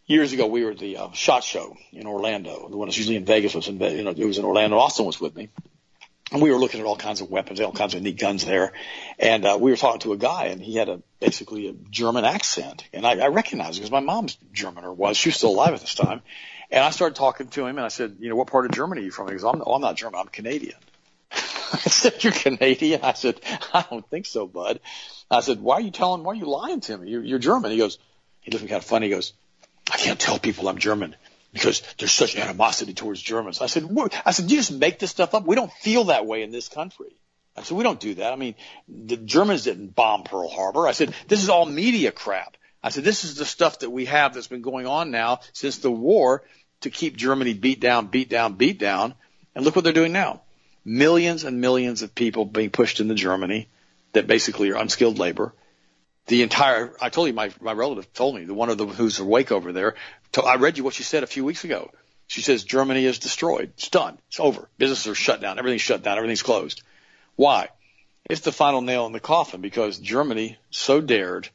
[0.06, 2.68] years ago we were at the uh, SHOT Show in Orlando.
[2.68, 4.78] The one that's usually in Vegas was in, you know, it was in Orlando.
[4.78, 5.48] Austin was with me.
[6.32, 8.72] And we were looking at all kinds of weapons, all kinds of neat guns there.
[9.18, 12.24] And uh, we were talking to a guy, and he had a basically a German
[12.24, 15.16] accent, and I, I recognized it because my mom's German or was.
[15.16, 16.22] She was still alive at this time.
[16.70, 19.02] And I started talking to him and I said, you know, what part of Germany
[19.02, 19.28] are you from?
[19.28, 20.20] He goes, I'm, oh, I'm not German.
[20.20, 20.76] I'm Canadian.
[21.32, 23.00] I said, you're Canadian?
[23.02, 23.40] I said,
[23.72, 24.80] I don't think so, bud.
[25.30, 27.10] I said, why are you telling, why are you lying to me?
[27.10, 27.70] You're, you're German.
[27.70, 27.98] He goes,
[28.40, 29.06] he looked at me kind of funny.
[29.06, 29.32] He goes,
[29.90, 31.16] I can't tell people I'm German
[31.52, 33.60] because there's such animosity towards Germans.
[33.60, 33.88] I said?
[34.24, 35.46] I said, you just make this stuff up.
[35.46, 37.16] We don't feel that way in this country.
[37.56, 38.32] I said, we don't do that.
[38.32, 38.54] I mean,
[38.88, 40.86] the Germans didn't bomb Pearl Harbor.
[40.86, 42.56] I said, this is all media crap.
[42.86, 45.78] I said, this is the stuff that we have that's been going on now since
[45.78, 46.44] the war
[46.82, 49.14] to keep Germany beat down, beat down, beat down.
[49.56, 50.42] And look what they're doing now.
[50.84, 53.68] Millions and millions of people being pushed into Germany
[54.12, 55.52] that basically are unskilled labor.
[56.28, 59.18] The entire, I told you, my, my relative told me, the one of the, who's
[59.18, 59.96] awake over there,
[60.34, 61.90] to, I read you what she said a few weeks ago.
[62.28, 63.72] She says Germany is destroyed.
[63.78, 64.16] It's done.
[64.28, 64.68] It's over.
[64.78, 65.58] Businesses are shut down.
[65.58, 66.18] Everything's shut down.
[66.18, 66.82] Everything's closed.
[67.34, 67.70] Why?
[68.30, 71.48] It's the final nail in the coffin because Germany so dared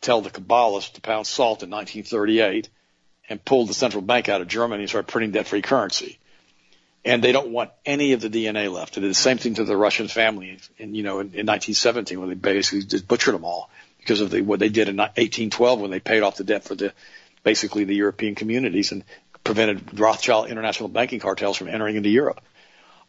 [0.00, 2.68] tell the Kabbalists to pound salt in 1938
[3.28, 6.18] and pulled the central bank out of Germany and started printing debt-free currency.
[7.04, 8.94] And they don't want any of the DNA left.
[8.94, 12.18] They did the same thing to the Russian family in, you know, in, in 1917
[12.18, 15.80] when they basically just butchered them all because of the, what they did in 1812
[15.80, 16.92] when they paid off the debt for the,
[17.42, 19.04] basically the European communities and
[19.44, 22.40] prevented Rothschild international banking cartels from entering into Europe.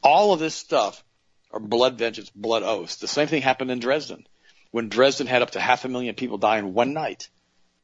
[0.03, 1.03] All of this stuff
[1.51, 2.97] are blood vengeance, blood oaths.
[2.97, 4.25] The same thing happened in Dresden
[4.72, 7.30] when Dresden had up to half a million people die in one night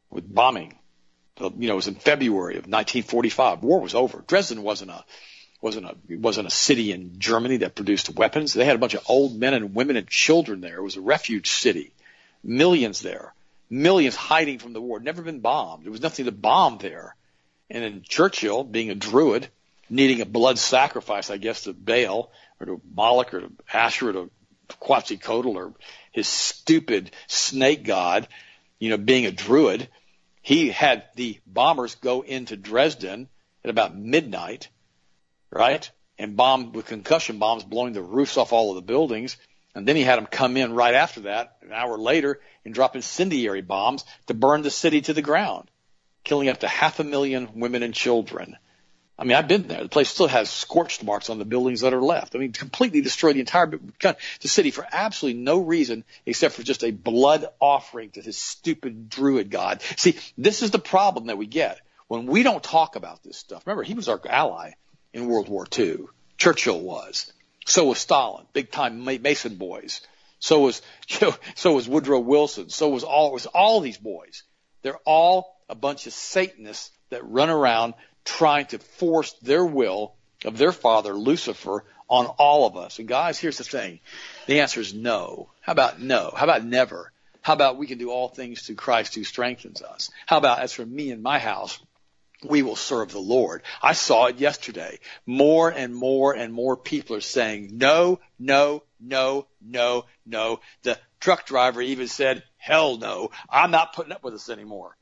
[0.09, 0.77] with bombing.
[1.39, 3.63] You know, it was in February of 1945.
[3.63, 4.23] War was over.
[4.25, 5.03] Dresden wasn't a
[5.61, 8.53] wasn't a wasn't a city in Germany that produced weapons.
[8.53, 10.77] They had a bunch of old men and women and children there.
[10.77, 11.91] It was a refuge city.
[12.43, 13.33] Millions there.
[13.69, 14.99] Millions hiding from the war.
[14.99, 15.83] Never been bombed.
[15.83, 17.15] There was nothing to bomb there.
[17.69, 19.49] And then Churchill, being a druid,
[19.89, 24.13] needing a blood sacrifice, I guess, to Baal or to Moloch or to Asher or
[24.13, 24.29] to
[24.79, 25.73] Quetzalcoatl or
[26.15, 28.25] his stupid snake god,
[28.79, 29.89] you know, being a druid,
[30.41, 33.27] he had the bombers go into Dresden
[33.65, 34.69] at about midnight,
[35.51, 35.91] right?
[36.17, 39.35] And bomb with concussion bombs blowing the roofs off all of the buildings.
[39.75, 42.95] And then he had them come in right after that, an hour later, and drop
[42.95, 45.69] incendiary bombs to burn the city to the ground,
[46.23, 48.55] killing up to half a million women and children.
[49.17, 49.81] I mean, I've been there.
[49.81, 52.35] The place still has scorched marks on the buildings that are left.
[52.35, 56.83] I mean, completely destroyed the entire the city for absolutely no reason except for just
[56.83, 59.81] a blood offering to this stupid druid god.
[59.95, 63.65] See, this is the problem that we get when we don't talk about this stuff.
[63.65, 64.71] Remember, he was our ally
[65.13, 66.05] in World War II.
[66.37, 67.31] Churchill was.
[67.65, 68.45] So was Stalin.
[68.51, 70.01] Big time Mason boys.
[70.39, 72.69] So was, you know, so was Woodrow Wilson.
[72.69, 74.43] So was all, was all these boys.
[74.81, 77.93] They're all a bunch of Satanists that run around
[78.25, 80.13] trying to force their will
[80.43, 82.99] of their father, Lucifer, on all of us.
[82.99, 83.99] And guys, here's the thing.
[84.47, 85.49] The answer is no.
[85.61, 86.33] How about no?
[86.35, 87.11] How about never?
[87.41, 90.11] How about we can do all things through Christ who strengthens us?
[90.25, 91.79] How about as for me and my house,
[92.43, 93.63] we will serve the Lord.
[93.81, 94.99] I saw it yesterday.
[95.25, 100.59] More and more and more people are saying no, no, no, no, no.
[100.83, 104.95] The truck driver even said, hell no, I'm not putting up with this anymore.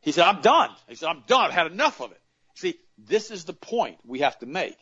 [0.00, 0.70] He said, I'm done.
[0.88, 1.46] He said, I'm done.
[1.46, 2.20] I've had enough of it.
[2.58, 4.76] See, this is the point we have to make.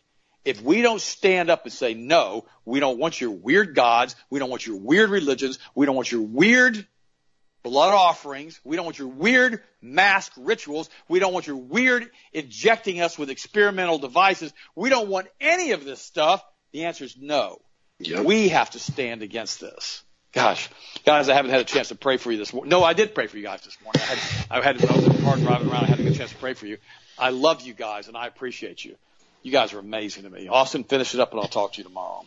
[0.46, 4.16] If we don't stand up and say, no, we don't want your weird gods.
[4.30, 5.58] We don't want your weird religions.
[5.74, 6.86] We don't want your weird
[7.62, 8.58] blood offerings.
[8.64, 10.88] We don't want your weird mask rituals.
[11.06, 14.54] We don't want your weird injecting us with experimental devices.
[14.74, 16.42] We don't want any of this stuff.
[16.72, 17.60] The answer is no.
[17.98, 18.24] Yep.
[18.24, 20.02] We have to stand against this.
[20.32, 20.70] Gosh,
[21.04, 22.70] guys, I haven't had a chance to pray for you this morning.
[22.70, 24.00] No, I did pray for you guys this morning.
[24.02, 24.18] I had,
[24.50, 25.84] I had, I was in the car driving around.
[25.84, 26.78] I had a chance to pray for you.
[27.18, 28.96] I love you guys and I appreciate you.
[29.42, 30.48] You guys are amazing to me.
[30.48, 32.24] Austin, finish it up and I'll talk to you tomorrow.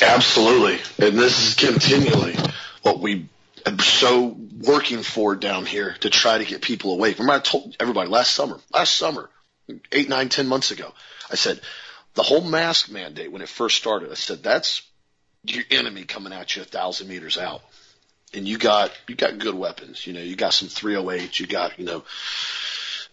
[0.00, 0.78] Absolutely.
[1.04, 2.36] And this is continually
[2.82, 3.28] what we
[3.64, 7.18] am so working for down here to try to get people awake.
[7.18, 9.28] Remember I told everybody last summer, last summer,
[9.92, 10.92] eight, nine, ten months ago,
[11.30, 11.60] I said,
[12.14, 14.82] the whole mask mandate when it first started, I said, that's
[15.44, 17.62] your enemy coming at you a thousand meters out.
[18.34, 20.06] And you got, you got good weapons.
[20.06, 22.04] You know, you got some 308, you got, you know,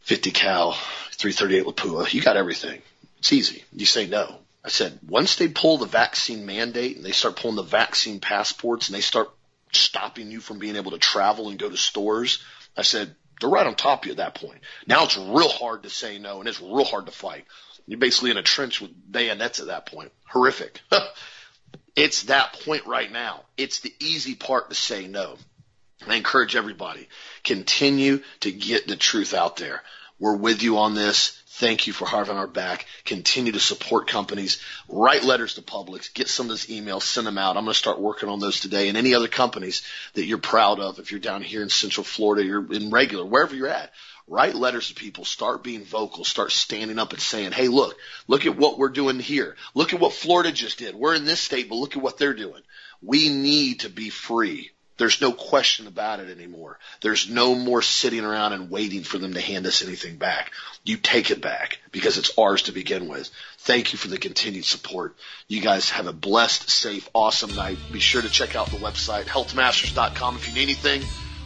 [0.04, 0.74] 50 cal,
[1.14, 2.14] 338 Lapua.
[2.14, 2.82] You got everything.
[3.20, 3.64] It's easy.
[3.74, 4.40] You say no.
[4.64, 8.88] I said, once they pull the vaccine mandate and they start pulling the vaccine passports
[8.88, 9.30] and they start
[9.72, 12.44] stopping you from being able to travel and go to stores,
[12.78, 14.60] I said, they're right on top of you at that point.
[14.88, 17.46] Now it's real hard to say no and it's real hard to fight.
[17.88, 20.12] You're basically in a trench with bayonets at that point.
[20.26, 20.80] Horrific.
[21.96, 23.42] it's that point right now.
[23.58, 25.38] It's the easy part to say no.
[26.08, 27.08] I encourage everybody,
[27.44, 29.82] continue to get the truth out there.
[30.20, 31.40] We're with you on this.
[31.48, 32.88] Thank you for having our back.
[33.06, 34.62] Continue to support companies.
[34.90, 36.12] Write letters to Publix.
[36.14, 37.04] Get some of those emails.
[37.04, 37.58] Send them out.
[37.58, 38.90] I'm going to start working on those today.
[38.90, 39.84] And any other companies
[40.14, 43.56] that you're proud of, if you're down here in Central Florida, you're in regular, wherever
[43.56, 43.92] you're at,
[44.28, 45.26] write letters to people.
[45.26, 46.24] Start being vocal.
[46.24, 47.98] Start standing up and saying, "Hey, look,
[48.28, 49.56] look at what we're doing here.
[49.76, 50.96] Look at what Florida just did.
[50.96, 52.64] We're in this state, but look at what they're doing.
[53.02, 56.78] We need to be free." There's no question about it anymore.
[57.02, 60.52] There's no more sitting around and waiting for them to hand us anything back.
[60.84, 63.30] You take it back because it's ours to begin with.
[63.60, 65.16] Thank you for the continued support.
[65.48, 67.80] You guys have a blessed, safe, awesome night.
[67.92, 70.36] Be sure to check out the website, healthmasters.com.
[70.36, 71.02] If you need anything,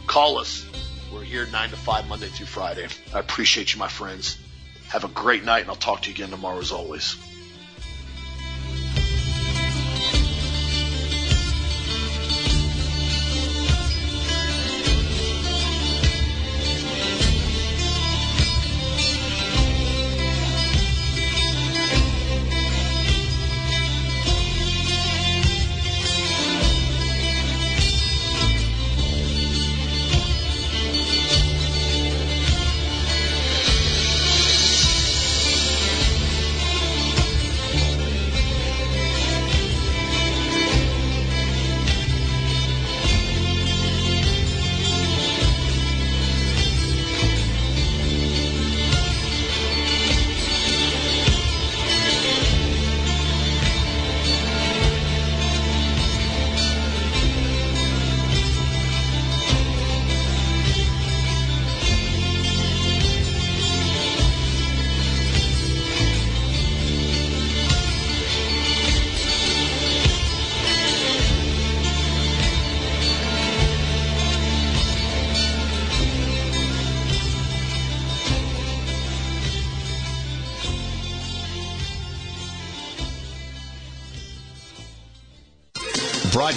[0.06, 0.66] call us.
[1.12, 2.86] We're here 9 to 5 Monday through Friday.
[3.14, 4.38] I appreciate you, my friends.
[4.88, 7.16] Have a great night, and I'll talk to you again tomorrow as always.